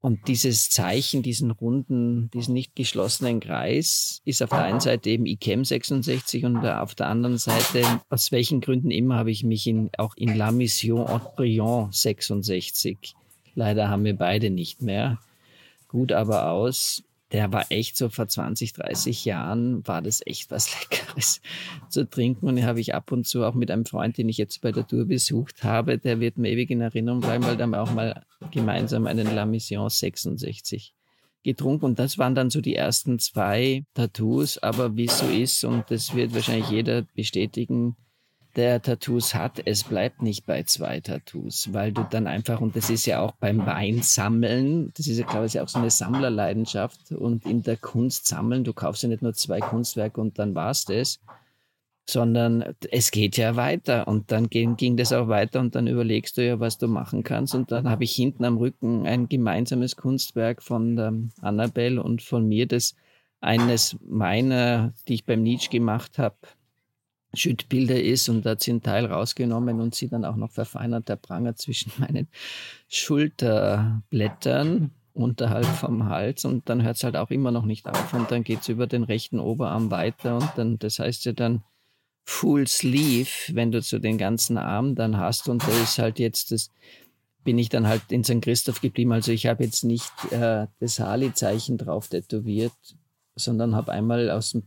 Und 0.06 0.28
dieses 0.28 0.70
Zeichen, 0.70 1.24
diesen 1.24 1.50
runden, 1.50 2.30
diesen 2.30 2.54
nicht 2.54 2.76
geschlossenen 2.76 3.40
Kreis, 3.40 4.22
ist 4.24 4.40
auf 4.40 4.50
der 4.50 4.62
einen 4.62 4.78
Seite 4.78 5.10
eben 5.10 5.26
ICAM 5.26 5.64
66 5.64 6.44
und 6.44 6.58
auf 6.58 6.94
der 6.94 7.08
anderen 7.08 7.38
Seite, 7.38 7.82
aus 8.08 8.30
welchen 8.30 8.60
Gründen 8.60 8.92
immer, 8.92 9.16
habe 9.16 9.32
ich 9.32 9.42
mich 9.42 9.66
in, 9.66 9.90
auch 9.98 10.16
in 10.16 10.36
La 10.36 10.52
Mission 10.52 11.08
Haute-Briand 11.08 11.92
66. 11.92 13.16
Leider 13.56 13.88
haben 13.88 14.04
wir 14.04 14.14
beide 14.14 14.50
nicht 14.50 14.80
mehr. 14.80 15.18
Gut 15.88 16.12
aber 16.12 16.52
aus 16.52 17.02
der 17.32 17.52
war 17.52 17.66
echt 17.70 17.96
so 17.96 18.08
vor 18.08 18.28
20, 18.28 18.72
30 18.74 19.24
Jahren, 19.24 19.86
war 19.86 20.00
das 20.00 20.22
echt 20.24 20.50
was 20.50 20.70
Leckeres 20.90 21.40
zu 21.88 22.08
trinken. 22.08 22.46
Und 22.46 22.56
den 22.56 22.66
habe 22.66 22.80
ich 22.80 22.94
ab 22.94 23.10
und 23.10 23.26
zu 23.26 23.44
auch 23.44 23.54
mit 23.54 23.70
einem 23.70 23.84
Freund, 23.84 24.16
den 24.16 24.28
ich 24.28 24.36
jetzt 24.38 24.60
bei 24.60 24.72
der 24.72 24.86
Tour 24.86 25.06
besucht 25.06 25.64
habe, 25.64 25.98
der 25.98 26.20
wird 26.20 26.38
mir 26.38 26.50
ewig 26.50 26.70
in 26.70 26.80
Erinnerung 26.80 27.20
bleiben, 27.20 27.44
weil 27.44 27.56
da 27.56 27.64
haben 27.64 27.70
wir 27.70 27.82
auch 27.82 27.92
mal 27.92 28.24
gemeinsam 28.52 29.06
einen 29.06 29.34
La 29.34 29.44
Mission 29.44 29.88
66 29.88 30.94
getrunken. 31.42 31.84
Und 31.84 31.98
das 31.98 32.18
waren 32.18 32.34
dann 32.34 32.50
so 32.50 32.60
die 32.60 32.76
ersten 32.76 33.18
zwei 33.18 33.84
Tattoos. 33.94 34.58
Aber 34.58 34.96
wie 34.96 35.06
es 35.06 35.18
so 35.18 35.26
ist, 35.26 35.64
und 35.64 35.84
das 35.90 36.14
wird 36.14 36.34
wahrscheinlich 36.34 36.70
jeder 36.70 37.02
bestätigen, 37.14 37.96
der 38.56 38.80
Tattoos 38.80 39.34
hat, 39.34 39.60
es 39.66 39.84
bleibt 39.84 40.22
nicht 40.22 40.46
bei 40.46 40.62
zwei 40.62 41.00
Tattoos, 41.00 41.72
weil 41.72 41.92
du 41.92 42.06
dann 42.08 42.26
einfach, 42.26 42.60
und 42.60 42.74
das 42.74 42.88
ist 42.88 43.06
ja 43.06 43.20
auch 43.20 43.32
beim 43.32 43.66
Weinsammeln, 43.66 44.92
das 44.96 45.06
ist 45.06 45.18
ja, 45.18 45.26
glaube 45.26 45.46
ich, 45.46 45.60
auch 45.60 45.68
so 45.68 45.78
eine 45.78 45.90
Sammlerleidenschaft 45.90 47.12
und 47.12 47.44
in 47.44 47.62
der 47.62 47.76
Kunst 47.76 48.26
sammeln, 48.26 48.64
du 48.64 48.72
kaufst 48.72 49.02
ja 49.02 49.10
nicht 49.10 49.22
nur 49.22 49.34
zwei 49.34 49.60
Kunstwerke 49.60 50.20
und 50.20 50.38
dann 50.38 50.54
war's 50.54 50.86
das, 50.86 51.20
sondern 52.08 52.74
es 52.90 53.10
geht 53.10 53.36
ja 53.36 53.56
weiter 53.56 54.08
und 54.08 54.32
dann 54.32 54.48
ging, 54.48 54.76
ging 54.76 54.96
das 54.96 55.12
auch 55.12 55.28
weiter 55.28 55.60
und 55.60 55.74
dann 55.74 55.86
überlegst 55.86 56.38
du 56.38 56.46
ja, 56.46 56.58
was 56.58 56.78
du 56.78 56.88
machen 56.88 57.24
kannst 57.24 57.54
und 57.54 57.70
dann 57.70 57.90
habe 57.90 58.04
ich 58.04 58.12
hinten 58.12 58.44
am 58.44 58.56
Rücken 58.56 59.06
ein 59.06 59.28
gemeinsames 59.28 59.96
Kunstwerk 59.96 60.62
von 60.62 60.96
der 60.96 61.12
Annabelle 61.42 62.02
und 62.02 62.22
von 62.22 62.48
mir, 62.48 62.66
das 62.66 62.94
eines 63.40 63.96
meiner, 64.06 64.94
die 65.08 65.14
ich 65.14 65.26
beim 65.26 65.42
Nietzsche 65.42 65.68
gemacht 65.68 66.18
habe, 66.18 66.36
Schüttbilder 67.36 68.02
ist 68.02 68.28
und 68.28 68.44
hat 68.46 68.62
sie 68.62 68.72
einen 68.72 68.82
Teil 68.82 69.06
rausgenommen 69.06 69.80
und 69.80 69.94
sie 69.94 70.08
dann 70.08 70.24
auch 70.24 70.36
noch 70.36 70.50
verfeinert, 70.50 71.08
der 71.08 71.16
Pranger 71.16 71.56
zwischen 71.56 71.92
meinen 71.98 72.28
Schulterblättern 72.88 74.90
unterhalb 75.12 75.66
vom 75.66 76.08
Hals 76.08 76.44
und 76.44 76.68
dann 76.68 76.82
hört 76.82 76.96
es 76.96 77.04
halt 77.04 77.16
auch 77.16 77.30
immer 77.30 77.50
noch 77.50 77.64
nicht 77.64 77.88
auf 77.88 78.12
und 78.12 78.30
dann 78.30 78.44
geht 78.44 78.60
es 78.60 78.68
über 78.68 78.86
den 78.86 79.02
rechten 79.02 79.40
Oberarm 79.40 79.90
weiter 79.90 80.36
und 80.36 80.50
dann, 80.56 80.78
das 80.78 80.98
heißt 80.98 81.24
ja 81.24 81.32
dann 81.32 81.62
Full 82.24 82.66
Sleeve, 82.66 83.30
wenn 83.52 83.70
du 83.70 83.80
so 83.80 83.98
den 83.98 84.18
ganzen 84.18 84.58
Arm 84.58 84.94
dann 84.94 85.16
hast 85.16 85.48
und 85.48 85.62
da 85.62 85.72
ist 85.82 85.98
halt 85.98 86.18
jetzt 86.18 86.50
das, 86.50 86.70
bin 87.44 87.58
ich 87.58 87.68
dann 87.68 87.86
halt 87.86 88.02
in 88.10 88.24
St. 88.24 88.42
Christoph 88.42 88.80
geblieben. 88.80 89.12
Also 89.12 89.30
ich 89.30 89.46
habe 89.46 89.62
jetzt 89.62 89.84
nicht 89.84 90.10
äh, 90.32 90.66
das 90.80 90.98
Harley-Zeichen 90.98 91.78
drauf 91.78 92.08
tätowiert, 92.08 92.72
sondern 93.36 93.76
habe 93.76 93.92
einmal 93.92 94.30
aus 94.30 94.50
dem 94.50 94.62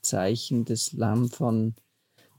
Bruderschaftszeichen 0.00 0.64
das 0.64 0.92
Lamm 0.92 1.28
von 1.28 1.74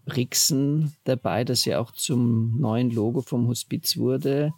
Brixen 0.05 0.93
dabei, 1.03 1.43
das 1.43 1.65
ja 1.65 1.79
auch 1.79 1.91
zum 1.91 2.59
neuen 2.59 2.89
Logo 2.89 3.21
vom 3.21 3.47
Hospiz 3.47 3.97
wurde. 3.97 4.53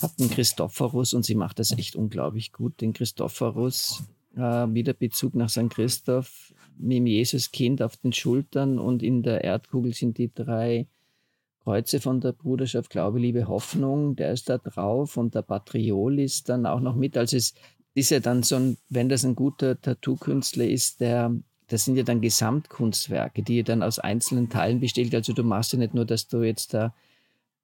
Habe 0.00 0.14
den 0.18 0.30
Christophorus 0.30 1.12
und 1.12 1.24
sie 1.24 1.34
macht 1.34 1.58
das 1.58 1.72
echt 1.72 1.96
unglaublich 1.96 2.52
gut. 2.52 2.80
Den 2.80 2.92
Christophorus, 2.92 4.02
äh, 4.36 4.40
wieder 4.40 4.92
Bezug 4.92 5.34
nach 5.34 5.48
St. 5.48 5.70
Christoph, 5.70 6.52
mit 6.78 6.98
dem 6.98 7.06
Jesuskind 7.06 7.82
auf 7.82 7.96
den 7.96 8.12
Schultern 8.12 8.78
und 8.78 9.02
in 9.02 9.22
der 9.22 9.44
Erdkugel 9.44 9.94
sind 9.94 10.18
die 10.18 10.32
drei 10.32 10.86
Kreuze 11.62 12.00
von 12.00 12.20
der 12.20 12.32
Bruderschaft 12.32 12.90
Glaube, 12.90 13.18
Liebe, 13.18 13.48
Hoffnung, 13.48 14.14
der 14.14 14.32
ist 14.32 14.48
da 14.48 14.58
drauf 14.58 15.16
und 15.16 15.34
der 15.34 15.42
Patriol 15.42 16.20
ist 16.20 16.48
dann 16.48 16.66
auch 16.66 16.80
noch 16.80 16.94
mit. 16.94 17.16
Also 17.16 17.36
es 17.36 17.54
ist 17.94 18.10
ja 18.10 18.20
dann 18.20 18.42
so 18.42 18.56
ein, 18.56 18.76
wenn 18.88 19.08
das 19.08 19.24
ein 19.24 19.34
guter 19.34 19.80
Tattoo-Künstler 19.80 20.66
ist, 20.66 21.00
der, 21.00 21.34
das 21.68 21.84
sind 21.84 21.96
ja 21.96 22.04
dann 22.04 22.20
Gesamtkunstwerke, 22.20 23.42
die 23.42 23.62
dann 23.62 23.82
aus 23.82 23.98
einzelnen 23.98 24.48
Teilen 24.48 24.80
besteht. 24.80 25.14
Also 25.14 25.32
du 25.32 25.42
machst 25.42 25.72
ja 25.72 25.78
nicht 25.78 25.94
nur, 25.94 26.04
dass 26.04 26.28
du 26.28 26.42
jetzt 26.42 26.74
da, 26.74 26.94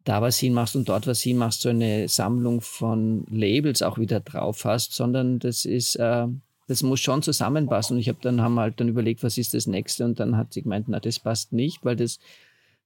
da 0.05 0.21
was 0.21 0.38
hinmachst 0.38 0.75
und 0.75 0.88
dort 0.88 1.07
was 1.07 1.21
hinmachst, 1.21 1.62
so 1.62 1.69
eine 1.69 2.09
Sammlung 2.09 2.61
von 2.61 3.25
Labels 3.31 3.83
auch 3.83 3.99
wieder 3.99 4.21
drauf 4.21 4.65
hast, 4.65 4.95
sondern 4.95 5.38
das 5.38 5.65
ist, 5.65 5.97
äh, 5.97 6.27
das 6.67 6.83
muss 6.83 7.01
schon 7.01 7.23
zusammenpassen. 7.23 7.95
Und 7.95 8.01
ich 8.01 8.09
habe 8.09 8.19
dann 8.23 8.41
haben 8.41 8.59
halt 8.59 8.81
dann 8.81 8.88
überlegt, 8.88 9.23
was 9.23 9.38
ist 9.38 9.55
das 9.55 9.67
nächste? 9.67 10.05
Und 10.05 10.19
dann 10.19 10.37
hat 10.37 10.53
sie 10.53 10.62
gemeint, 10.62 10.88
na, 10.88 10.99
das 10.99 11.21
passt 11.21 11.53
nicht, 11.53 11.85
weil 11.85 11.97
das 11.97 12.19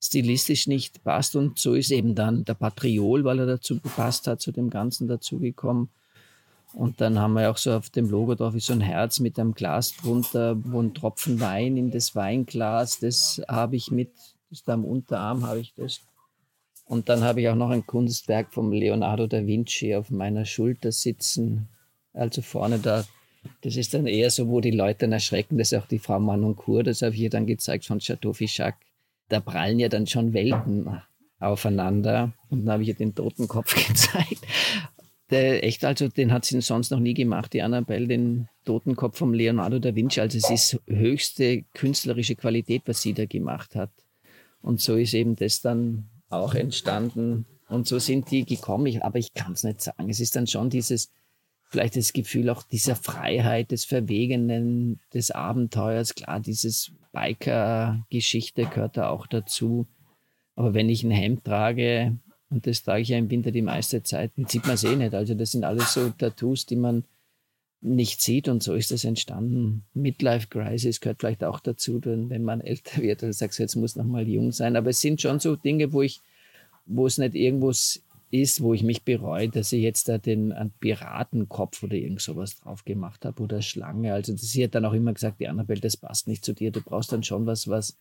stilistisch 0.01 0.67
nicht 0.67 1.03
passt. 1.03 1.35
Und 1.35 1.59
so 1.59 1.75
ist 1.75 1.91
eben 1.91 2.15
dann 2.15 2.45
der 2.45 2.55
Patriol, 2.55 3.25
weil 3.25 3.39
er 3.39 3.47
dazu 3.47 3.81
gepasst 3.81 4.27
hat, 4.27 4.43
zu 4.43 4.53
dem 4.53 4.69
Ganzen 4.69 5.09
dazugekommen. 5.09 5.89
Und 6.77 7.01
dann 7.01 7.19
haben 7.19 7.33
wir 7.33 7.51
auch 7.51 7.57
so 7.57 7.73
auf 7.73 7.89
dem 7.89 8.11
Logo 8.11 8.35
drauf 8.35 8.55
ist 8.55 8.67
so 8.67 8.75
ein 8.75 8.83
Herz 8.83 9.19
mit 9.19 9.39
einem 9.39 9.55
Glas 9.55 9.97
drunter, 9.97 10.63
wo 10.63 10.83
ein 10.83 10.93
Tropfen 10.93 11.41
Wein 11.41 11.79
in 11.79 11.91
das 11.91 12.15
Weinglas, 12.15 12.99
das 12.99 13.41
habe 13.49 13.77
ich 13.77 13.91
mit, 13.91 14.11
das 14.51 14.63
da 14.63 14.75
am 14.75 14.85
Unterarm 14.85 15.47
habe 15.47 15.61
ich 15.61 15.73
das. 15.75 16.03
Und 16.85 17.09
dann 17.09 17.25
habe 17.25 17.41
ich 17.41 17.49
auch 17.49 17.55
noch 17.55 17.71
ein 17.71 17.87
Kunstwerk 17.87 18.53
vom 18.53 18.73
Leonardo 18.73 19.27
da 19.27 19.47
Vinci 19.47 19.97
auf 19.97 20.11
meiner 20.11 20.45
Schulter 20.45 20.93
sitzen. 20.93 21.71
Also 22.13 22.43
vorne 22.43 22.79
da, 22.79 23.07
das 23.63 23.77
ist 23.77 23.95
dann 23.95 24.07
eher 24.07 24.31
so, 24.31 24.49
wo 24.49 24.61
die 24.61 24.71
Leute 24.71 24.99
dann 24.99 25.13
erschrecken. 25.13 25.57
Das 25.57 25.73
ist 25.73 25.79
auch 25.79 25.87
die 25.87 25.99
Frau 25.99 26.21
Manoncourt, 26.21 26.89
das 26.89 27.01
habe 27.01 27.15
ich 27.15 27.23
ihr 27.23 27.31
dann 27.31 27.47
gezeigt 27.47 27.87
von 27.87 28.01
Chateau 28.01 28.35
Fichac. 28.35 28.77
Da 29.31 29.41
prallen 29.41 29.79
ja 29.79 29.89
dann 29.89 30.07
schon 30.07 30.35
Welten 30.35 31.01
aufeinander. 31.41 32.35
Und 32.51 32.67
dann 32.67 32.75
habe 32.75 32.83
ich 32.83 32.91
ihr 32.91 32.95
den 32.97 33.15
Totenkopf 33.15 33.75
gezeigt. 33.89 34.47
Der 35.31 35.65
echt, 35.65 35.85
also 35.85 36.09
den 36.09 36.33
hat 36.33 36.45
sie 36.45 36.61
sonst 36.61 36.91
noch 36.91 37.01
nie 37.01 37.15
gemacht, 37.15 37.53
die 37.53 37.63
Annabelle, 37.63 38.07
den 38.07 38.49
Totenkopf 38.65 39.19
vom 39.19 39.35
Leonardo 39.35 39.79
da 39.81 39.95
Vinci. 39.95 40.21
Also 40.21 40.39
es 40.39 40.51
ist 40.51 40.81
höchste 40.87 41.65
künstlerische 41.75 42.37
Qualität, 42.37 42.83
was 42.87 43.03
sie 43.03 43.13
da 43.13 43.27
gemacht 43.27 43.75
hat. 43.75 43.91
Und 44.61 44.81
so 44.81 44.95
ist 44.95 45.15
eben 45.15 45.35
das 45.35 45.61
dann 45.61 46.09
auch 46.29 46.55
entstanden. 46.55 47.47
Und 47.69 47.89
so 47.89 47.99
sind 47.99 48.31
die 48.31 48.45
gekommen. 48.45 48.87
Ich, 48.87 49.05
aber 49.05 49.19
ich 49.19 49.35
kann 49.35 49.53
es 49.53 49.65
nicht 49.65 49.81
sagen. 49.81 50.09
Es 50.09 50.21
ist 50.21 50.37
dann 50.37 50.47
schon 50.47 50.71
dieses, 50.71 51.11
vielleicht 51.69 51.97
das 51.97 52.13
Gefühl 52.13 52.49
auch 52.51 52.63
dieser 52.63 52.95
Freiheit, 52.95 53.73
des 53.73 53.85
Verwegenen, 53.85 55.01
des 55.13 55.33
Abenteuers. 55.33 56.15
Klar, 56.15 56.41
dieses 56.41 56.93
Biker-Geschichte 57.13 58.67
gehört 58.67 58.97
da 58.97 59.09
auch 59.11 59.27
dazu. 59.27 59.87
Aber 60.55 60.75
wenn 60.75 60.89
ich 60.89 61.03
ein 61.03 61.11
Hemd 61.11 61.45
trage, 61.45 62.17
und 62.51 62.67
das 62.67 62.83
trage 62.83 63.03
ich 63.03 63.09
ja 63.09 63.19
im 63.19 63.31
Winter 63.31 63.51
die 63.51 63.63
meiste 63.63 64.03
Zeit, 64.03 64.33
dann 64.37 64.47
sieht 64.47 64.67
man 64.67 64.75
es 64.75 64.85
eh 64.85 64.95
nicht. 64.95 65.15
Also 65.15 65.35
das 65.35 65.53
sind 65.53 65.65
alles 65.65 65.93
so 65.93 66.11
Tattoos, 66.11 66.67
die 66.67 66.77
man 66.77 67.05
nicht 67.81 68.23
sieht 68.23 68.49
und 68.49 68.63
so 68.63 68.75
ist 68.75 68.91
das 68.91 69.05
entstanden. 69.05 69.85
Midlife 69.95 70.49
Crisis 70.49 71.01
gehört 71.01 71.21
vielleicht 71.21 71.45
auch 71.45 71.61
dazu, 71.61 72.01
wenn 72.03 72.43
man 72.43 72.61
älter 72.61 73.03
wird 73.03 73.23
und 73.23 73.33
sagt, 73.33 73.59
jetzt 73.59 73.77
muss 73.77 73.97
noch 73.97 74.05
mal 74.05 74.27
jung 74.27 74.53
sein. 74.53 74.77
Aber 74.77 74.91
es 74.91 75.01
sind 75.01 75.21
schon 75.21 75.41
so 75.41 75.57
Dinge, 75.57 75.93
wo 75.93 76.03
ich, 76.03 76.21
wo 76.87 77.07
es 77.07 77.19
nicht 77.19 77.35
irgendwo 77.35 77.73
ist, 78.31 78.61
wo 78.61 78.75
ich 78.75 78.83
mich 78.83 79.03
bereue, 79.05 79.49
dass 79.49 79.73
ich 79.73 79.83
jetzt 79.83 80.09
da 80.09 80.19
den 80.19 80.55
Piratenkopf 80.81 81.83
oder 81.83 81.95
irgend 81.95 82.21
sowas 82.21 82.59
drauf 82.59 82.85
gemacht 82.85 83.25
habe 83.25 83.43
oder 83.43 83.63
Schlange. 83.63 84.13
Also 84.13 84.37
sie 84.37 84.65
hat 84.65 84.75
dann 84.75 84.85
auch 84.85 84.93
immer 84.93 85.13
gesagt, 85.13 85.41
die 85.41 85.49
Annabelle, 85.49 85.81
das 85.81 85.97
passt 85.97 86.27
nicht 86.27 86.45
zu 86.45 86.55
dir. 86.55 86.73
Du 86.73 86.81
brauchst 86.81 87.13
dann 87.13 87.23
schon 87.23 87.47
was, 87.47 87.69
was 87.69 87.97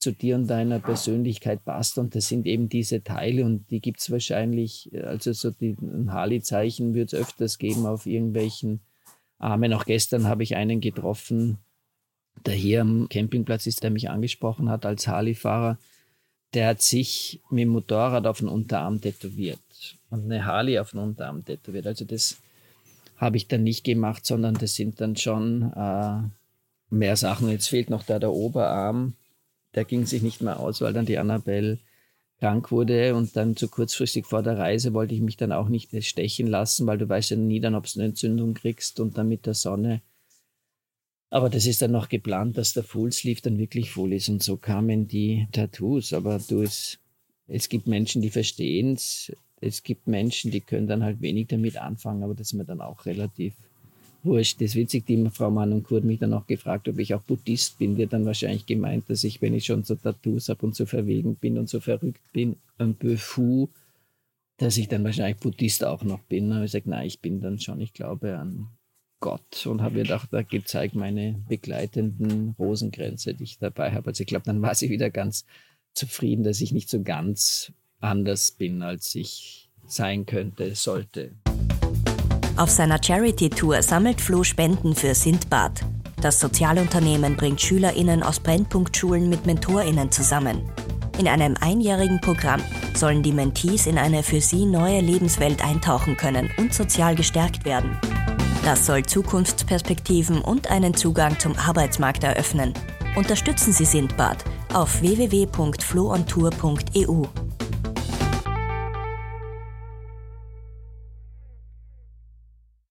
zu 0.00 0.12
dir 0.12 0.34
und 0.36 0.46
deiner 0.48 0.80
Persönlichkeit 0.80 1.64
passt. 1.64 1.98
Und 1.98 2.14
das 2.14 2.28
sind 2.28 2.46
eben 2.46 2.68
diese 2.68 3.02
Teile 3.04 3.44
und 3.44 3.70
die 3.70 3.80
gibt 3.80 4.00
es 4.00 4.10
wahrscheinlich, 4.10 4.90
also 5.04 5.32
so 5.32 5.50
die, 5.50 5.76
ein 5.80 6.12
Harley-Zeichen 6.12 6.94
wird 6.94 7.12
es 7.12 7.20
öfters 7.20 7.58
geben 7.58 7.86
auf 7.86 8.06
irgendwelchen 8.06 8.80
Armen. 9.38 9.72
Auch 9.74 9.84
gestern 9.84 10.26
habe 10.26 10.42
ich 10.42 10.56
einen 10.56 10.80
getroffen, 10.80 11.58
der 12.46 12.54
hier 12.54 12.80
am 12.80 13.08
Campingplatz 13.08 13.66
ist, 13.66 13.82
der 13.82 13.90
mich 13.90 14.08
angesprochen 14.08 14.70
hat 14.70 14.86
als 14.86 15.06
Harley-Fahrer. 15.06 15.78
Der 16.54 16.68
hat 16.68 16.82
sich 16.82 17.40
mit 17.50 17.62
dem 17.62 17.68
Motorrad 17.68 18.26
auf 18.26 18.38
den 18.38 18.48
Unterarm 18.48 19.00
tätowiert 19.00 19.60
und 20.08 20.24
eine 20.24 20.46
Harley 20.46 20.78
auf 20.78 20.90
den 20.90 21.00
Unterarm 21.00 21.44
tätowiert. 21.44 21.86
Also 21.86 22.04
das 22.04 22.38
habe 23.16 23.36
ich 23.36 23.48
dann 23.48 23.62
nicht 23.62 23.84
gemacht, 23.84 24.24
sondern 24.24 24.54
das 24.54 24.74
sind 24.74 25.00
dann 25.00 25.14
schon 25.14 25.72
äh, 25.74 26.22
mehr 26.88 27.16
Sachen. 27.16 27.50
Jetzt 27.50 27.68
fehlt 27.68 27.90
noch 27.90 28.02
da 28.02 28.18
der 28.18 28.32
Oberarm 28.32 29.14
der 29.74 29.84
ging 29.84 30.06
sich 30.06 30.22
nicht 30.22 30.40
mehr 30.40 30.60
aus, 30.60 30.80
weil 30.80 30.92
dann 30.92 31.06
die 31.06 31.18
Annabelle 31.18 31.78
krank 32.40 32.72
wurde 32.72 33.14
und 33.14 33.36
dann 33.36 33.54
zu 33.54 33.68
kurzfristig 33.68 34.26
vor 34.26 34.42
der 34.42 34.58
Reise 34.58 34.94
wollte 34.94 35.14
ich 35.14 35.20
mich 35.20 35.36
dann 35.36 35.52
auch 35.52 35.68
nicht 35.68 35.90
stechen 36.04 36.46
lassen, 36.46 36.86
weil 36.86 36.98
du 36.98 37.08
weißt 37.08 37.30
ja 37.30 37.36
nie 37.36 37.60
dann, 37.60 37.74
ob 37.74 37.86
du 37.86 38.00
eine 38.00 38.08
Entzündung 38.08 38.54
kriegst 38.54 38.98
und 38.98 39.18
dann 39.18 39.28
mit 39.28 39.46
der 39.46 39.54
Sonne. 39.54 40.00
Aber 41.28 41.48
das 41.48 41.66
ist 41.66 41.80
dann 41.80 41.92
noch 41.92 42.08
geplant, 42.08 42.58
dass 42.58 42.72
der 42.72 42.82
Full 42.82 43.12
Sleeve 43.12 43.40
dann 43.42 43.58
wirklich 43.58 43.90
voll 43.90 44.12
ist 44.14 44.28
und 44.28 44.42
so 44.42 44.56
kamen 44.56 45.06
die 45.06 45.46
Tattoos. 45.52 46.12
Aber 46.12 46.40
du, 46.40 46.62
es, 46.62 46.98
es 47.46 47.68
gibt 47.68 47.86
Menschen, 47.86 48.20
die 48.20 48.30
verstehen 48.30 48.94
es. 48.94 49.30
Es 49.60 49.82
gibt 49.82 50.08
Menschen, 50.08 50.50
die 50.50 50.62
können 50.62 50.88
dann 50.88 51.04
halt 51.04 51.20
wenig 51.20 51.48
damit 51.48 51.76
anfangen, 51.76 52.24
aber 52.24 52.34
das 52.34 52.48
ist 52.48 52.52
mir 52.54 52.64
dann 52.64 52.80
auch 52.80 53.04
relativ 53.04 53.54
wurscht. 54.22 54.60
Das 54.60 54.70
ist 54.70 54.76
witzig, 54.76 55.06
die 55.06 55.28
Frau 55.30 55.50
Mann 55.50 55.72
und 55.72 55.84
Kurt 55.84 56.04
mich 56.04 56.18
dann 56.18 56.34
auch 56.34 56.46
gefragt, 56.46 56.88
ob 56.88 56.98
ich 56.98 57.14
auch 57.14 57.22
Buddhist 57.22 57.78
bin. 57.78 57.96
Die 57.96 58.04
hat 58.04 58.12
dann 58.12 58.26
wahrscheinlich 58.26 58.66
gemeint, 58.66 59.04
dass 59.08 59.24
ich, 59.24 59.40
wenn 59.42 59.54
ich 59.54 59.66
schon 59.66 59.84
so 59.84 59.94
Tattoos 59.94 60.48
habe 60.48 60.66
und 60.66 60.74
so 60.74 60.86
verwegen 60.86 61.36
bin 61.36 61.58
und 61.58 61.68
so 61.68 61.80
verrückt 61.80 62.20
bin, 62.32 62.56
ein 62.78 62.94
peu 62.94 63.16
fou, 63.16 63.68
dass 64.58 64.76
ich 64.76 64.88
dann 64.88 65.04
wahrscheinlich 65.04 65.38
Buddhist 65.38 65.84
auch 65.84 66.02
noch 66.02 66.20
bin. 66.20 66.52
Habe 66.54 66.64
ich 66.64 66.72
gesagt, 66.72 66.86
nein, 66.86 67.06
ich 67.06 67.20
bin 67.20 67.40
dann 67.40 67.58
schon, 67.58 67.80
ich 67.80 67.92
glaube 67.92 68.38
an 68.38 68.68
Gott 69.20 69.66
und 69.66 69.82
habe 69.82 69.96
mir 69.96 70.02
gedacht, 70.02 70.28
da 70.32 70.42
gezeigt 70.42 70.94
meine 70.94 71.42
begleitenden 71.48 72.54
Rosenkränze, 72.58 73.34
die 73.34 73.44
ich 73.44 73.58
dabei 73.58 73.92
habe. 73.92 74.08
Also 74.08 74.22
ich 74.22 74.26
glaube, 74.26 74.46
dann 74.46 74.62
war 74.62 74.74
sie 74.74 74.90
wieder 74.90 75.10
ganz 75.10 75.44
zufrieden, 75.92 76.42
dass 76.42 76.60
ich 76.60 76.72
nicht 76.72 76.88
so 76.88 77.02
ganz 77.02 77.72
anders 78.00 78.52
bin, 78.52 78.82
als 78.82 79.14
ich 79.14 79.68
sein 79.86 80.24
könnte, 80.24 80.74
sollte. 80.74 81.32
Auf 82.60 82.68
seiner 82.68 83.02
Charity-Tour 83.02 83.82
sammelt 83.82 84.20
Flo 84.20 84.44
Spenden 84.44 84.94
für 84.94 85.14
Sindbad. 85.14 85.80
Das 86.20 86.38
Sozialunternehmen 86.38 87.34
bringt 87.34 87.58
SchülerInnen 87.58 88.22
aus 88.22 88.38
Brennpunktschulen 88.38 89.30
mit 89.30 89.46
MentorInnen 89.46 90.12
zusammen. 90.12 90.70
In 91.18 91.26
einem 91.26 91.56
einjährigen 91.58 92.20
Programm 92.20 92.60
sollen 92.94 93.22
die 93.22 93.32
Mentees 93.32 93.86
in 93.86 93.96
eine 93.96 94.22
für 94.22 94.42
sie 94.42 94.66
neue 94.66 95.00
Lebenswelt 95.00 95.64
eintauchen 95.64 96.18
können 96.18 96.50
und 96.58 96.74
sozial 96.74 97.14
gestärkt 97.14 97.64
werden. 97.64 97.98
Das 98.62 98.84
soll 98.84 99.06
Zukunftsperspektiven 99.06 100.42
und 100.42 100.70
einen 100.70 100.92
Zugang 100.92 101.38
zum 101.38 101.56
Arbeitsmarkt 101.56 102.24
eröffnen. 102.24 102.74
Unterstützen 103.16 103.72
Sie 103.72 103.86
Sindbad 103.86 104.44
auf 104.74 105.00
www.floontour.eu. 105.00 107.26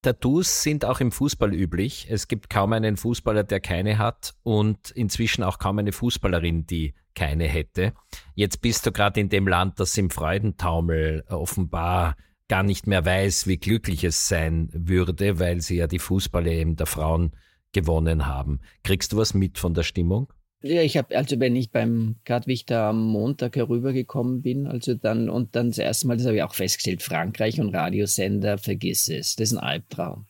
Tattoos 0.01 0.63
sind 0.63 0.85
auch 0.85 1.01
im 1.01 1.11
Fußball 1.11 1.53
üblich. 1.53 2.07
Es 2.09 2.27
gibt 2.27 2.49
kaum 2.49 2.71
einen 2.73 2.95
Fußballer, 2.95 3.43
der 3.43 3.59
keine 3.59 3.97
hat 3.97 4.33
und 4.43 4.91
inzwischen 4.91 5.43
auch 5.43 5.59
kaum 5.59 5.79
eine 5.79 5.91
Fußballerin, 5.91 6.65
die 6.65 6.93
keine 7.15 7.45
hätte. 7.45 7.93
Jetzt 8.33 8.61
bist 8.61 8.85
du 8.85 8.93
gerade 8.93 9.19
in 9.19 9.27
dem 9.27 9.47
Land, 9.47 9.79
das 9.79 9.97
im 9.97 10.09
Freudentaumel 10.09 11.25
offenbar 11.27 12.15
gar 12.47 12.63
nicht 12.63 12.87
mehr 12.87 13.05
weiß, 13.05 13.45
wie 13.47 13.57
glücklich 13.57 14.03
es 14.05 14.27
sein 14.27 14.69
würde, 14.73 15.37
weil 15.37 15.61
sie 15.61 15.75
ja 15.75 15.87
die 15.87 15.99
Fußballer 15.99 16.51
eben 16.51 16.77
der 16.77 16.87
Frauen 16.87 17.35
gewonnen 17.73 18.25
haben. 18.25 18.61
Kriegst 18.83 19.13
du 19.13 19.17
was 19.17 19.33
mit 19.33 19.59
von 19.59 19.73
der 19.73 19.83
Stimmung? 19.83 20.31
Ja, 20.61 20.81
ich 20.81 20.97
habe, 20.97 21.15
also 21.15 21.39
wenn 21.39 21.55
ich 21.55 21.71
beim, 21.71 22.15
da 22.25 22.89
am 22.89 23.05
Montag 23.05 23.55
herübergekommen 23.55 24.41
bin, 24.41 24.67
also 24.67 24.93
dann, 24.93 25.29
und 25.29 25.55
dann 25.55 25.69
das 25.69 25.77
erste 25.77 26.07
Mal, 26.07 26.17
das 26.17 26.25
habe 26.25 26.35
ich 26.35 26.43
auch 26.43 26.53
festgestellt, 26.53 27.01
Frankreich 27.01 27.61
und 27.61 27.73
Radiosender, 27.73 28.57
vergiss 28.57 29.07
es, 29.07 29.37
das 29.37 29.51
ist 29.51 29.57
ein 29.57 29.63
Albtraum. 29.63 30.25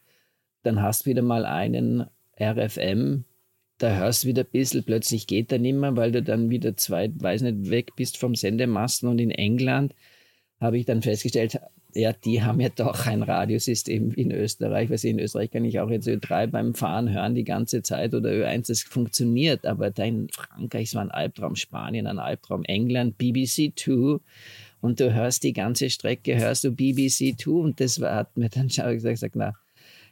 Dann 0.62 0.82
hast 0.84 1.06
du 1.06 1.10
wieder 1.10 1.24
mal 1.24 1.46
einen 1.46 2.06
RFM, 2.40 3.26
da 3.80 3.98
hörst 3.98 4.24
du 4.24 4.28
wieder 4.28 4.44
ein 4.44 4.52
bisschen, 4.52 4.84
plötzlich 4.84 5.26
geht 5.26 5.52
er 5.52 5.58
nicht 5.58 5.74
mehr, 5.76 5.96
weil 5.96 6.12
du 6.12 6.22
dann 6.22 6.52
wieder 6.52 6.78
zwei, 6.78 7.10
weiß 7.16 7.42
nicht, 7.42 7.72
weg 7.72 7.96
bist 7.96 8.18
vom 8.18 8.36
Sendemasten 8.36 9.10
und 9.10 9.20
in 9.20 9.32
England 9.32 9.96
habe 10.60 10.78
ich 10.78 10.86
dann 10.86 11.02
festgestellt, 11.02 11.60
ja, 11.94 12.14
die 12.14 12.44
haben 12.44 12.60
ja 12.60 12.70
doch 12.70 13.08
ein 13.08 13.24
Radiosystem 13.24 14.12
in 14.12 14.32
Österreich. 14.32 14.90
Weil 14.90 15.04
in 15.04 15.20
Österreich 15.20 15.52
kann 15.52 15.66
ich 15.66 15.80
auch 15.80 15.90
jetzt 15.90 16.08
Ö3 16.08 16.48
beim 16.48 16.76
Fahren 16.76 17.12
hören 17.12 17.36
die 17.36 17.44
ganze 17.44 17.82
Zeit 17.82 18.14
oder 18.14 18.30
Ö1, 18.30 18.68
das 18.68 18.82
funktioniert. 18.82 19.66
Aber 19.66 19.90
da 19.90 20.04
in 20.04 20.30
Frankreich, 20.30 20.90
es 20.90 20.96
war 20.96 21.02
ein 21.02 21.12
Albtraum, 21.12 21.56
Spanien, 21.56 22.06
ein 22.08 22.20
Albtraum, 22.20 22.64
England, 22.66 23.18
BBC 23.18 23.74
2. 23.76 24.20
Und 24.82 25.00
du 25.00 25.14
hörst 25.14 25.44
die 25.44 25.54
ganze 25.54 25.90
Strecke, 25.90 26.38
hörst 26.38 26.64
du 26.64 26.72
BBC 26.72 27.36
2. 27.38 27.52
Und 27.52 27.80
das 27.80 28.00
hat 28.00 28.38
mir 28.38 28.50
dann 28.50 28.70
schon 28.70 28.92
gesagt, 29.00 29.36
na, 29.36 29.56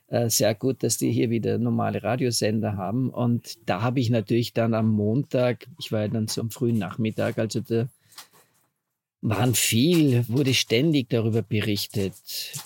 äh, 0.08 0.30
sehr 0.30 0.56
gut, 0.56 0.84
dass 0.84 0.98
die 0.98 1.12
hier 1.12 1.30
wieder 1.30 1.58
normale 1.58 2.02
Radiosender 2.02 2.76
haben. 2.76 3.10
Und 3.10 3.58
da 3.68 3.82
habe 3.82 4.00
ich 4.00 4.10
natürlich 4.10 4.54
dann 4.54 4.74
am 4.74 4.90
Montag, 4.90 5.68
ich 5.80 5.92
war 5.92 6.02
ja 6.02 6.08
dann 6.08 6.28
so 6.28 6.42
am 6.42 6.50
frühen 6.50 6.78
Nachmittag, 6.78 7.38
also 7.38 7.60
der 7.60 7.90
waren 9.22 9.56
viel, 9.56 10.28
wurde 10.28 10.54
ständig 10.54 11.10
darüber 11.10 11.42
berichtet. 11.42 12.14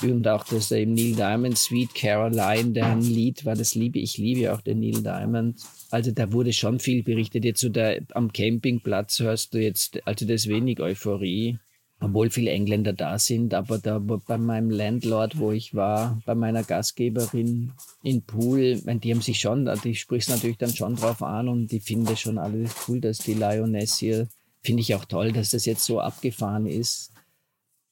Und 0.02 0.28
auch, 0.28 0.44
dass 0.44 0.70
da 0.70 0.76
eben 0.76 0.94
Neil 0.94 1.16
Diamond, 1.16 1.58
Sweet 1.58 1.96
Caroline, 1.96 2.72
der 2.72 2.88
ein 2.88 3.02
Lied 3.02 3.46
war, 3.46 3.56
das 3.56 3.74
liebe 3.74 4.00
ich, 4.00 4.18
liebe 4.18 4.54
auch 4.54 4.62
den 4.62 4.82
Neil 4.82 5.02
Diamond. 5.02 5.62
Also 5.92 6.12
da 6.12 6.32
wurde 6.32 6.52
schon 6.52 6.80
viel 6.80 7.04
berichtet. 7.04 7.46
Jetzt 7.46 7.62
so 7.62 7.70
da 7.70 7.94
am 8.14 8.34
Campingplatz 8.34 9.20
hörst 9.20 9.54
du 9.54 9.60
jetzt, 9.60 10.06
also 10.06 10.26
das 10.26 10.48
wenig 10.48 10.82
Euphorie, 10.82 11.58
obwohl 12.02 12.30
viele 12.30 12.52
Engländer 12.52 12.92
da 12.92 13.18
sind. 13.18 13.54
Aber 13.54 13.78
da 13.78 14.00
bei 14.00 14.38
meinem 14.38 14.72
Landlord, 14.72 15.40
wo 15.40 15.54
ich 15.54 15.74
war, 15.74 16.22
bei 16.26 16.36
meiner 16.36 16.64
Gastgeberin 16.64 17.72
in 18.04 18.24
Pool, 18.24 18.76
die 18.76 19.12
haben 19.12 19.22
sich 19.22 19.40
schon, 19.40 19.70
die 19.86 19.96
sprichst 19.96 20.30
natürlich 20.30 20.58
dann 20.58 20.76
schon 20.76 20.98
drauf 20.98 21.24
an 21.24 21.48
und 21.48 21.72
die 21.72 21.80
finden 21.80 22.18
schon 22.18 22.38
alles 22.38 22.76
cool, 22.88 23.00
dass 23.00 23.20
die 23.20 23.36
Lioness 23.36 23.98
hier 23.98 24.28
Finde 24.62 24.82
ich 24.82 24.93
auch 24.95 25.06
toll, 25.06 25.32
dass 25.32 25.52
das 25.52 25.65
jetzt 25.65 25.86
so 25.86 26.00
abgefahren 26.00 26.65
ist. 26.65 27.12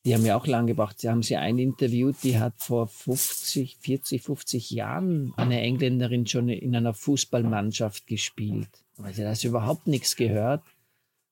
Die 0.05 0.13
haben 0.13 0.25
ja 0.25 0.37
auch 0.37 0.47
lange 0.47 0.67
gebraucht. 0.67 0.99
Sie 0.99 1.09
haben 1.09 1.23
sie 1.23 1.35
ein 1.35 1.57
interviewt, 1.57 2.15
die 2.23 2.39
hat 2.39 2.53
vor 2.57 2.87
50, 2.87 3.77
40, 3.79 4.21
50 4.21 4.71
Jahren 4.71 5.33
eine 5.35 5.59
Engländerin 5.61 6.25
schon 6.25 6.47
in 6.47 6.75
einer 6.75 6.93
Fußballmannschaft 6.93 8.07
gespielt. 8.07 8.69
Aber 8.97 9.11
sie 9.11 9.25
hat 9.25 9.43
überhaupt 9.43 9.87
nichts 9.87 10.15
gehört. 10.15 10.63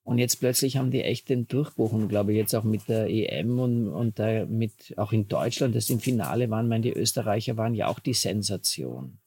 Und 0.04 0.19
jetzt 0.19 0.39
plötzlich 0.39 0.78
haben 0.78 0.89
die 0.89 1.04
echt 1.04 1.28
den 1.28 1.50
Durchbruch 1.50 1.91
und 1.91 2.08
glaube 2.08 2.32
ich 2.32 2.38
jetzt 2.38 2.56
auch 2.56 2.63
mit 2.63 2.88
der 2.88 3.10
EM 3.10 3.60
und, 3.60 3.89
und 3.89 4.19
da 4.19 4.45
mit 4.45 4.97
auch 4.97 5.12
in 5.12 5.28
Deutschland, 5.28 5.76
das 5.76 5.89
im 5.89 6.00
Finale 6.00 6.50
waren, 6.50 6.69
meine 6.69 6.84
die 6.84 6.93
Österreicher 6.93 7.58
waren 7.58 7.73
ja 7.73 7.88
auch 7.88 8.00
die 8.00 8.13
Sensation, 8.13 9.17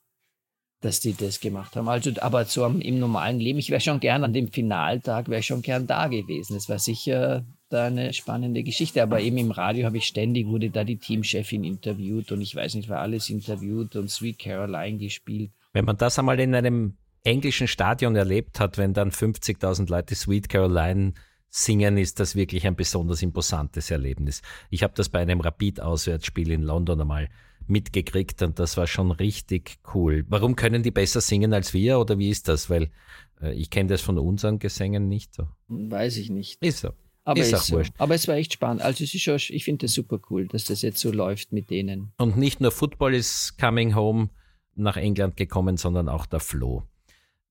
dass 0.81 1.01
die 1.01 1.15
das 1.15 1.41
gemacht 1.41 1.77
haben. 1.77 1.89
Also, 1.89 2.11
aber 2.21 2.45
so 2.47 2.65
im 2.65 2.99
normalen 2.99 3.39
Leben, 3.39 3.59
ich 3.59 3.71
wäre 3.71 3.81
schon 3.81 4.01
gern 4.01 4.25
an 4.25 4.33
dem 4.33 4.51
Finaltag, 4.51 5.29
wäre 5.29 5.43
schon 5.43 5.63
gern 5.63 5.87
da 5.87 6.09
gewesen. 6.09 6.57
Es 6.57 6.69
war 6.69 6.79
sicher 6.79 7.45
da 7.69 7.87
eine 7.87 8.13
spannende 8.13 8.63
Geschichte. 8.63 9.03
Aber 9.03 9.21
eben 9.21 9.39
im 9.39 9.51
Radio 9.51 9.87
habe 9.87 9.99
ich 9.99 10.07
ständig, 10.07 10.47
wurde 10.47 10.71
da 10.71 10.85
die 10.85 10.97
Teamchefin 10.97 11.65
interviewt 11.65 12.33
und 12.33 12.41
ich 12.41 12.55
weiß 12.55 12.75
nicht, 12.75 12.89
war 12.89 13.01
alles 13.01 13.31
interviewt 13.31 13.97
und 13.97 14.11
Sweet 14.11 14.39
Caroline 14.39 14.99
gespielt. 14.99 15.51
Wenn 15.73 15.85
man 15.85 15.97
das 15.97 16.19
einmal 16.19 16.41
in 16.41 16.55
einem 16.55 16.97
englischen 17.25 17.69
Stadion 17.69 18.17
erlebt 18.17 18.59
hat, 18.59 18.79
wenn 18.79 18.93
dann 18.93 19.11
50.000 19.11 19.89
Leute 19.91 20.15
Sweet 20.15 20.49
Caroline 20.49 21.13
singen, 21.49 21.99
ist 21.99 22.21
das 22.21 22.35
wirklich 22.35 22.67
ein 22.67 22.77
besonders 22.77 23.23
imposantes 23.23 23.91
Erlebnis. 23.91 24.43
Ich 24.71 24.83
habe 24.83 24.95
das 24.97 25.09
bei 25.09 25.21
einem 25.21 25.41
Rapid-Auswärtsspiel 25.41 26.51
in 26.51 26.63
London 26.63 27.01
einmal 27.01 27.29
mitgekriegt 27.71 28.43
und 28.43 28.59
das 28.59 28.77
war 28.77 28.87
schon 28.87 29.11
richtig 29.11 29.79
cool. 29.95 30.25
Warum 30.29 30.57
können 30.57 30.83
die 30.83 30.91
besser 30.91 31.21
singen 31.21 31.55
als 31.55 31.73
wir 31.73 31.99
oder 31.99 32.19
wie 32.19 32.31
ist 32.31 32.49
das? 32.49 32.69
Weil 32.69 32.91
äh, 33.41 33.55
ich 33.55 33.71
kenne 33.71 33.89
das 33.89 34.01
von 34.01 34.19
unseren 34.19 34.59
Gesängen 34.59 35.09
nicht 35.09 35.35
so. 35.35 35.49
Weiß 35.69 36.17
ich 36.17 36.31
nicht. 36.31 36.63
Ist 36.63 36.81
so. 36.81 36.91
Aber, 37.25 37.41
ist 37.41 37.55
auch 37.55 37.61
so. 37.61 37.77
wurscht. 37.77 37.93
Aber 37.99 38.15
es 38.15 38.27
war 38.29 38.37
echt 38.37 38.55
spannend. 38.55 38.83
Also 38.83 39.05
es 39.05 39.15
ist 39.15 39.23
schon, 39.23 39.37
ich 39.37 39.65
finde 39.65 39.87
das 39.87 39.93
super 39.93 40.19
cool, 40.31 40.49
dass 40.49 40.65
das 40.65 40.83
jetzt 40.83 40.99
so 40.99 41.13
läuft 41.13 41.53
mit 41.53 41.71
denen. 41.71 42.13
Und 42.19 42.37
nicht 42.37 42.61
nur 42.61 42.71
Football 42.71 43.15
ist 43.15 43.59
coming 43.59 43.95
home 43.95 44.31
nach 44.75 44.97
England 44.97 45.37
gekommen, 45.37 45.77
sondern 45.77 46.09
auch 46.09 46.27
der 46.27 46.41
Flo. 46.41 46.85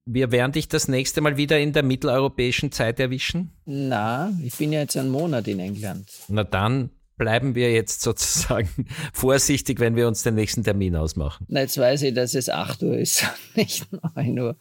Wir 0.06 0.32
werden 0.32 0.54
dich 0.54 0.68
das 0.68 0.88
nächste 0.88 1.22
Mal 1.22 1.38
wieder 1.38 1.60
in 1.60 1.72
der 1.72 1.84
mitteleuropäischen 1.84 2.72
Zeit 2.72 3.00
erwischen. 3.00 3.52
Na, 3.66 4.34
ich 4.44 4.56
bin 4.56 4.74
ja 4.74 4.80
jetzt 4.80 4.98
einen 4.98 5.12
Monat 5.12 5.48
in 5.48 5.60
England. 5.60 6.10
Na 6.30 6.44
dann 6.44 6.90
bleiben 7.20 7.54
wir 7.54 7.72
jetzt 7.72 8.02
sozusagen 8.02 8.88
vorsichtig, 9.14 9.80
wenn 9.80 9.96
wir 9.96 10.08
uns 10.08 10.24
den 10.24 10.34
nächsten 10.34 10.64
Termin 10.64 10.96
ausmachen. 10.96 11.46
Na, 11.50 11.60
jetzt 11.60 11.78
weiß 11.78 12.02
ich, 12.04 12.16
dass 12.16 12.34
es 12.34 12.50
8 12.50 12.82
Uhr 12.82 12.98
ist, 12.98 13.24
nicht 13.56 13.86
9 14.16 14.40
Uhr. 14.40 14.56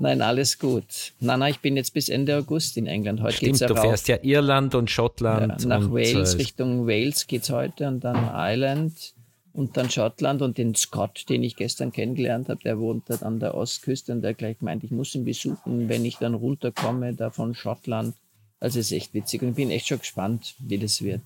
Nein, 0.00 0.22
alles 0.22 0.58
gut. 0.58 1.12
Nein, 1.20 1.38
nein, 1.38 1.52
ich 1.52 1.60
bin 1.60 1.76
jetzt 1.76 1.94
bis 1.94 2.08
Ende 2.08 2.36
August 2.36 2.76
in 2.76 2.86
England. 2.86 3.20
Heute 3.20 3.38
geht's 3.38 3.58
Stimmt, 3.58 3.60
ja 3.60 3.66
du 3.68 3.74
rauf. 3.74 3.84
fährst 3.84 4.08
ja 4.08 4.18
Irland 4.22 4.74
und 4.74 4.90
Schottland. 4.90 5.62
Ja, 5.62 5.68
nach 5.68 5.82
und, 5.82 5.94
Wales, 5.94 6.34
äh, 6.34 6.38
Richtung 6.38 6.88
Wales 6.88 7.28
geht's 7.28 7.50
heute 7.50 7.86
und 7.86 8.02
dann 8.02 8.16
Ireland 8.16 9.14
und 9.52 9.76
dann 9.76 9.90
Schottland 9.90 10.40
und 10.40 10.56
den 10.56 10.74
Scott, 10.74 11.26
den 11.28 11.42
ich 11.42 11.54
gestern 11.54 11.92
kennengelernt 11.92 12.48
habe, 12.48 12.62
der 12.64 12.78
wohnt 12.78 13.10
dort 13.10 13.22
an 13.22 13.40
der 13.40 13.54
Ostküste 13.54 14.12
und 14.12 14.22
der 14.22 14.32
gleich 14.32 14.62
meint, 14.62 14.84
ich 14.84 14.90
muss 14.90 15.14
ihn 15.14 15.24
besuchen, 15.24 15.88
wenn 15.90 16.04
ich 16.04 16.16
dann 16.16 16.34
runterkomme, 16.34 17.14
da 17.14 17.30
von 17.30 17.54
Schottland. 17.54 18.14
Also 18.58 18.78
es 18.78 18.86
ist 18.86 18.96
echt 18.96 19.14
witzig 19.14 19.42
und 19.42 19.50
ich 19.50 19.54
bin 19.56 19.70
echt 19.70 19.88
schon 19.88 19.98
gespannt, 19.98 20.54
wie 20.58 20.78
das 20.78 21.02
wird. 21.02 21.22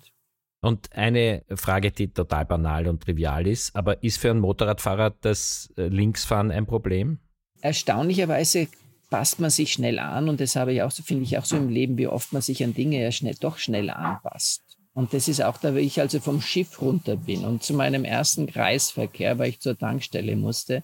Und 0.64 0.96
eine 0.96 1.42
Frage, 1.54 1.90
die 1.90 2.08
total 2.08 2.46
banal 2.46 2.88
und 2.88 3.02
trivial 3.02 3.46
ist, 3.46 3.76
aber 3.76 4.02
ist 4.02 4.16
für 4.16 4.30
einen 4.30 4.40
Motorradfahrer 4.40 5.14
das 5.20 5.70
äh, 5.76 5.88
Linksfahren 5.88 6.50
ein 6.50 6.64
Problem? 6.64 7.18
Erstaunlicherweise 7.60 8.68
passt 9.10 9.40
man 9.40 9.50
sich 9.50 9.74
schnell 9.74 9.98
an 9.98 10.30
und 10.30 10.40
das 10.40 10.56
habe 10.56 10.72
ich 10.72 10.80
auch 10.80 10.90
finde 10.90 11.24
ich 11.24 11.36
auch 11.36 11.44
so 11.44 11.58
im 11.58 11.68
Leben, 11.68 11.98
wie 11.98 12.06
oft 12.06 12.32
man 12.32 12.40
sich 12.40 12.64
an 12.64 12.72
Dinge 12.72 13.02
ja 13.02 13.12
schnell, 13.12 13.34
doch 13.38 13.58
schnell 13.58 13.90
anpasst. 13.90 14.62
Und 14.94 15.12
das 15.12 15.28
ist 15.28 15.42
auch 15.42 15.58
da, 15.58 15.74
wie 15.74 15.80
ich 15.80 16.00
also 16.00 16.18
vom 16.18 16.40
Schiff 16.40 16.80
runter 16.80 17.16
bin 17.16 17.44
und 17.44 17.62
zu 17.62 17.74
meinem 17.74 18.06
ersten 18.06 18.46
Kreisverkehr, 18.46 19.38
weil 19.38 19.50
ich 19.50 19.60
zur 19.60 19.76
Tankstelle 19.76 20.34
musste, 20.34 20.82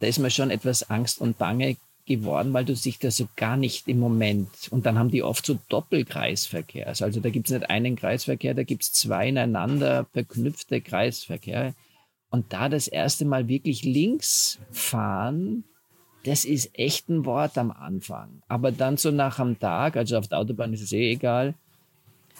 da 0.00 0.08
ist 0.08 0.18
mir 0.18 0.30
schon 0.30 0.50
etwas 0.50 0.90
Angst 0.90 1.20
und 1.20 1.38
Bange 1.38 1.76
geworden, 2.06 2.52
weil 2.52 2.64
du 2.64 2.74
sich 2.74 2.98
da 2.98 3.10
so 3.10 3.28
gar 3.36 3.56
nicht 3.56 3.88
im 3.88 4.00
Moment, 4.00 4.48
und 4.70 4.86
dann 4.86 4.98
haben 4.98 5.10
die 5.10 5.22
oft 5.22 5.46
so 5.46 5.58
Doppelkreisverkehrs. 5.68 7.02
Also 7.02 7.20
da 7.20 7.30
gibt 7.30 7.48
es 7.48 7.52
nicht 7.52 7.70
einen 7.70 7.96
Kreisverkehr, 7.96 8.54
da 8.54 8.64
gibt 8.64 8.82
es 8.82 8.92
zwei 8.92 9.28
ineinander 9.28 10.06
verknüpfte 10.12 10.80
Kreisverkehre. 10.80 11.74
Und 12.30 12.52
da 12.52 12.68
das 12.68 12.88
erste 12.88 13.24
Mal 13.24 13.46
wirklich 13.46 13.84
links 13.84 14.58
fahren, 14.70 15.64
das 16.24 16.44
ist 16.44 16.70
echt 16.78 17.08
ein 17.08 17.24
Wort 17.24 17.58
am 17.58 17.70
Anfang. 17.70 18.42
Aber 18.48 18.72
dann 18.72 18.96
so 18.96 19.10
nach 19.10 19.38
am 19.38 19.58
Tag, 19.58 19.96
also 19.96 20.16
auf 20.16 20.28
der 20.28 20.38
Autobahn 20.38 20.72
ist 20.72 20.82
es 20.82 20.92
eh 20.92 21.12
egal. 21.12 21.54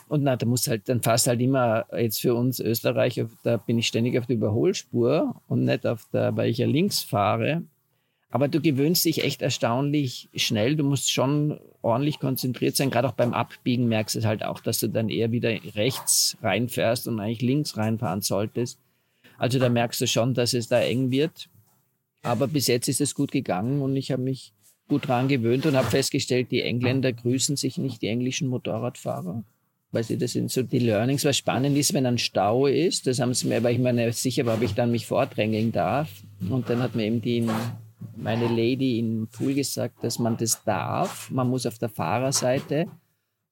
Und 0.07 0.23
na, 0.23 0.35
da 0.35 0.45
muss 0.45 0.67
halt, 0.67 0.89
dann 0.89 1.01
fast 1.01 1.27
halt 1.27 1.41
immer 1.41 1.85
jetzt 1.97 2.21
für 2.21 2.35
uns 2.35 2.59
Österreicher, 2.59 3.29
da 3.43 3.57
bin 3.57 3.77
ich 3.79 3.87
ständig 3.87 4.17
auf 4.19 4.25
der 4.25 4.35
Überholspur 4.35 5.41
und 5.47 5.63
nicht 5.63 5.85
auf 5.85 6.05
der, 6.11 6.35
weil 6.35 6.49
ich 6.49 6.57
ja 6.57 6.67
links 6.67 7.01
fahre. 7.01 7.63
Aber 8.33 8.47
du 8.47 8.61
gewöhnst 8.61 9.05
dich 9.05 9.23
echt 9.23 9.43
erstaunlich 9.43 10.27
schnell. 10.35 10.75
Du 10.75 10.83
musst 10.83 11.11
schon 11.11 11.59
ordentlich 11.83 12.17
konzentriert 12.17 12.75
sein. 12.75 12.89
Gerade 12.89 13.07
auch 13.07 13.13
beim 13.13 13.31
Abbiegen 13.31 13.87
merkst 13.87 14.15
du 14.15 14.19
es 14.19 14.25
halt 14.25 14.43
auch, 14.43 14.59
dass 14.59 14.79
du 14.79 14.87
dann 14.87 15.09
eher 15.09 15.31
wieder 15.31 15.51
rechts 15.75 16.35
reinfährst 16.41 17.07
und 17.07 17.19
eigentlich 17.19 17.43
links 17.43 17.77
reinfahren 17.77 18.21
solltest. 18.21 18.79
Also 19.37 19.59
da 19.59 19.69
merkst 19.69 20.01
du 20.01 20.07
schon, 20.07 20.33
dass 20.33 20.55
es 20.55 20.67
da 20.67 20.79
eng 20.79 21.11
wird. 21.11 21.47
Aber 22.23 22.47
bis 22.47 22.65
jetzt 22.65 22.87
ist 22.87 23.01
es 23.01 23.13
gut 23.13 23.31
gegangen 23.31 23.83
und 23.83 23.95
ich 23.95 24.11
habe 24.11 24.23
mich 24.23 24.51
gut 24.87 25.07
dran 25.07 25.27
gewöhnt 25.27 25.67
und 25.67 25.75
habe 25.75 25.91
festgestellt, 25.91 26.49
die 26.49 26.63
Engländer 26.63 27.13
grüßen 27.13 27.55
sich 27.55 27.77
nicht, 27.77 28.01
die 28.01 28.07
englischen 28.07 28.47
Motorradfahrer. 28.47 29.43
Weil 29.91 30.03
sie, 30.03 30.17
das 30.17 30.31
sind 30.31 30.49
so 30.49 30.63
die 30.63 30.79
Learnings. 30.79 31.23
Was 31.23 31.37
spannend 31.37 31.77
ist, 31.77 31.93
wenn 31.93 32.07
ein 32.07 32.17
Stau 32.17 32.65
ist, 32.65 33.05
das 33.05 33.19
haben 33.19 33.35
sie 33.35 33.45
mir, 33.45 33.61
weil 33.61 33.75
ich 33.75 33.79
mir 33.79 33.93
nicht 33.93 34.17
sicher 34.17 34.47
war, 34.47 34.55
ob 34.55 34.63
ich 34.63 34.73
dann 34.73 34.89
mich 34.89 35.05
vordrängeln 35.05 35.71
darf. 35.71 36.09
Und 36.49 36.67
dann 36.67 36.81
hat 36.81 36.95
mir 36.95 37.05
eben 37.05 37.21
die, 37.21 37.47
meine 38.15 38.47
Lady 38.47 38.99
im 38.99 39.27
Pool 39.27 39.53
gesagt, 39.53 40.03
dass 40.03 40.19
man 40.19 40.37
das 40.37 40.63
darf. 40.63 41.29
Man 41.31 41.49
muss 41.49 41.65
auf 41.65 41.77
der 41.77 41.89
Fahrerseite. 41.89 42.87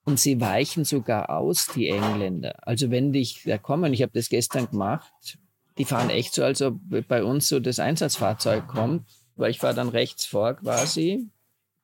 Und 0.04 0.20
sie 0.20 0.42
weichen 0.42 0.84
sogar 0.84 1.30
aus, 1.30 1.68
die 1.76 1.90
Engländer. 1.90 2.56
Also 2.68 2.90
wenn 2.90 3.14
dich 3.14 3.44
da 3.46 3.58
kommen, 3.58 3.94
ich 3.94 4.02
habe 4.02 4.12
das 4.14 4.30
gestern 4.30 4.70
gemacht, 4.70 5.38
die 5.78 5.86
fahren 5.86 6.10
echt 6.10 6.34
so, 6.34 6.44
als 6.44 6.62
ob 6.62 6.80
bei 7.08 7.24
uns 7.24 7.48
so 7.48 7.60
das 7.60 7.80
Einsatzfahrzeug 7.80 8.68
kommt, 8.68 9.06
weil 9.36 9.52
ich 9.52 9.60
fahre 9.60 9.76
dann 9.76 9.90
rechts 9.90 10.26
vor 10.26 10.56
quasi, 10.56 11.28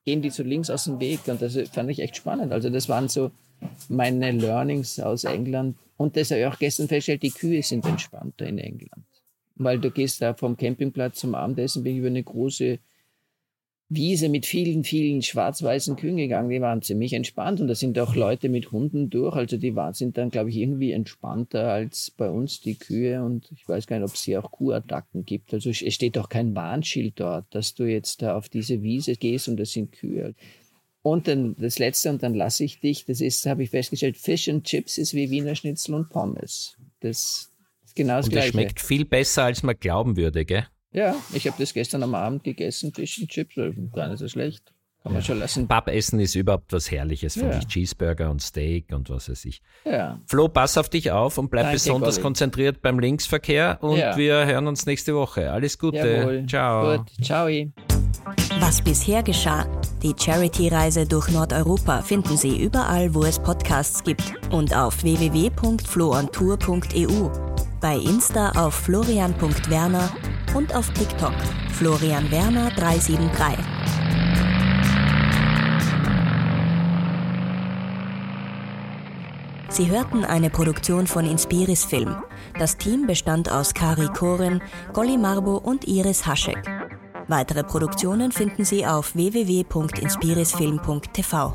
gehen 0.04 0.22
die 0.22 0.30
so 0.30 0.42
links 0.42 0.68
aus 0.68 0.84
dem 0.84 1.00
Weg 1.00 1.20
und 1.28 1.40
das 1.40 1.56
fand 1.72 1.90
ich 1.90 2.00
echt 2.00 2.16
spannend. 2.16 2.52
Also 2.52 2.70
das 2.70 2.88
waren 2.88 3.08
so 3.08 3.30
meine 3.88 4.32
Learnings 4.32 4.98
aus 5.00 5.24
England 5.24 5.76
und 5.96 6.16
das 6.16 6.30
habe 6.30 6.40
ich 6.40 6.46
auch 6.46 6.58
gestern 6.58 6.88
festgestellt, 6.88 7.22
die 7.22 7.30
Kühe 7.30 7.62
sind 7.62 7.86
entspannter 7.86 8.46
in 8.46 8.58
England. 8.58 9.04
Weil 9.58 9.80
du 9.80 9.90
gehst 9.90 10.22
da 10.22 10.34
vom 10.34 10.56
Campingplatz 10.56 11.20
zum 11.20 11.34
Abendessen, 11.34 11.82
bin 11.82 11.92
ich 11.92 11.98
über 11.98 12.08
eine 12.08 12.22
große 12.22 12.78
Wiese 13.90 14.28
mit 14.28 14.44
vielen, 14.44 14.84
vielen 14.84 15.22
schwarz-weißen 15.22 15.96
Kühen 15.96 16.18
gegangen. 16.18 16.50
Die 16.50 16.60
waren 16.60 16.82
ziemlich 16.82 17.14
entspannt 17.14 17.60
und 17.60 17.68
da 17.68 17.74
sind 17.74 17.98
auch 17.98 18.14
Leute 18.14 18.50
mit 18.50 18.70
Hunden 18.70 19.08
durch. 19.08 19.34
Also 19.34 19.56
die 19.56 19.74
waren, 19.74 19.94
sind 19.94 20.18
dann, 20.18 20.28
glaube 20.28 20.50
ich, 20.50 20.56
irgendwie 20.56 20.92
entspannter 20.92 21.72
als 21.72 22.10
bei 22.10 22.28
uns 22.28 22.60
die 22.60 22.74
Kühe. 22.74 23.24
Und 23.24 23.50
ich 23.50 23.66
weiß 23.66 23.86
gar 23.86 23.98
nicht, 23.98 24.08
ob 24.08 24.14
es 24.14 24.22
hier 24.22 24.44
auch 24.44 24.50
Kuhattacken 24.50 25.24
gibt. 25.24 25.54
Also 25.54 25.70
es 25.70 25.94
steht 25.94 26.16
doch 26.16 26.28
kein 26.28 26.54
Warnschild 26.54 27.14
dort, 27.16 27.46
dass 27.54 27.74
du 27.74 27.84
jetzt 27.84 28.20
da 28.20 28.36
auf 28.36 28.50
diese 28.50 28.82
Wiese 28.82 29.16
gehst 29.16 29.48
und 29.48 29.58
das 29.58 29.72
sind 29.72 29.92
Kühe. 29.92 30.34
Und 31.00 31.26
dann 31.26 31.56
das 31.58 31.78
Letzte, 31.78 32.10
und 32.10 32.22
dann 32.22 32.34
lasse 32.34 32.64
ich 32.64 32.80
dich, 32.80 33.06
das 33.06 33.22
ist, 33.22 33.46
habe 33.46 33.62
ich 33.62 33.70
festgestellt, 33.70 34.18
Fish 34.18 34.50
and 34.50 34.64
Chips 34.64 34.98
ist 34.98 35.14
wie 35.14 35.30
Wiener 35.30 35.54
Schnitzel 35.54 35.94
und 35.94 36.10
Pommes. 36.10 36.76
Das 37.00 37.47
genau 37.98 38.16
das 38.16 38.26
Und 38.26 38.32
Gleiche. 38.32 38.46
das 38.52 38.54
schmeckt 38.54 38.80
viel 38.80 39.04
besser, 39.04 39.44
als 39.44 39.62
man 39.62 39.76
glauben 39.78 40.16
würde, 40.16 40.46
gell? 40.46 40.66
Ja, 40.92 41.14
ich 41.34 41.46
habe 41.46 41.56
das 41.58 41.74
gestern 41.74 42.02
am 42.02 42.14
Abend 42.14 42.44
gegessen, 42.44 42.94
Fish 42.94 43.18
and 43.20 43.28
Chips, 43.28 43.56
gar 43.94 44.08
nicht 44.08 44.20
so 44.20 44.28
schlecht. 44.28 44.72
Kann 45.02 45.12
man 45.12 45.22
schon 45.22 45.38
lassen. 45.38 45.68
Pappessen 45.68 46.18
ist 46.18 46.34
überhaupt 46.34 46.72
was 46.72 46.90
Herrliches, 46.90 47.34
finde 47.34 47.52
Ja. 47.52 47.58
ich. 47.60 47.68
Cheeseburger 47.68 48.30
und 48.30 48.42
Steak 48.42 48.86
und 48.92 49.08
was 49.10 49.28
weiß 49.30 49.44
ich. 49.44 49.62
Ja, 49.84 50.18
Flo, 50.26 50.48
pass 50.48 50.76
auf 50.76 50.88
dich 50.88 51.12
auf 51.12 51.38
und 51.38 51.50
bleib 51.50 51.66
Danke, 51.66 51.76
besonders 51.76 52.16
Colin. 52.16 52.22
konzentriert 52.24 52.82
beim 52.82 52.98
Linksverkehr 52.98 53.78
und 53.80 53.96
Ja. 53.98 54.16
wir 54.16 54.44
hören 54.46 54.66
uns 54.66 54.86
nächste 54.86 55.14
Woche. 55.14 55.52
Alles 55.52 55.78
Gute. 55.78 55.98
jawohl. 55.98 56.46
Ciao. 56.48 56.96
Gut, 56.98 57.12
ciao. 57.24 57.46
Was 58.58 58.82
bisher 58.82 59.22
geschah. 59.22 59.68
Die 60.02 60.14
Charity-Reise 60.18 61.06
durch 61.06 61.28
Nordeuropa 61.30 62.02
finden 62.02 62.36
Sie 62.36 62.60
überall, 62.60 63.14
wo 63.14 63.22
es 63.22 63.38
Podcasts 63.38 64.02
gibt 64.02 64.32
und 64.50 64.74
auf 64.76 65.04
www.floontour.eu, 65.04 67.47
bei 67.80 67.96
Insta 67.96 68.50
auf 68.50 68.74
florian.werner 68.74 70.10
und 70.54 70.74
auf 70.74 70.90
TikTok 70.90 71.32
Florian 71.72 72.30
Werner 72.30 72.70
373. 72.70 73.64
Sie 79.68 79.90
hörten 79.90 80.24
eine 80.24 80.50
Produktion 80.50 81.06
von 81.06 81.24
Inspiris 81.24 81.84
Film. 81.84 82.16
Das 82.58 82.76
Team 82.76 83.06
bestand 83.06 83.48
aus 83.50 83.72
Kari 83.74 84.08
Koren, 84.08 84.60
Golly 84.92 85.16
Marbo 85.16 85.58
und 85.58 85.86
Iris 85.86 86.26
Haschek. 86.26 86.68
Weitere 87.28 87.62
Produktionen 87.62 88.32
finden 88.32 88.64
Sie 88.64 88.84
auf 88.86 89.14
www.inspirisfilm.tv. 89.14 91.52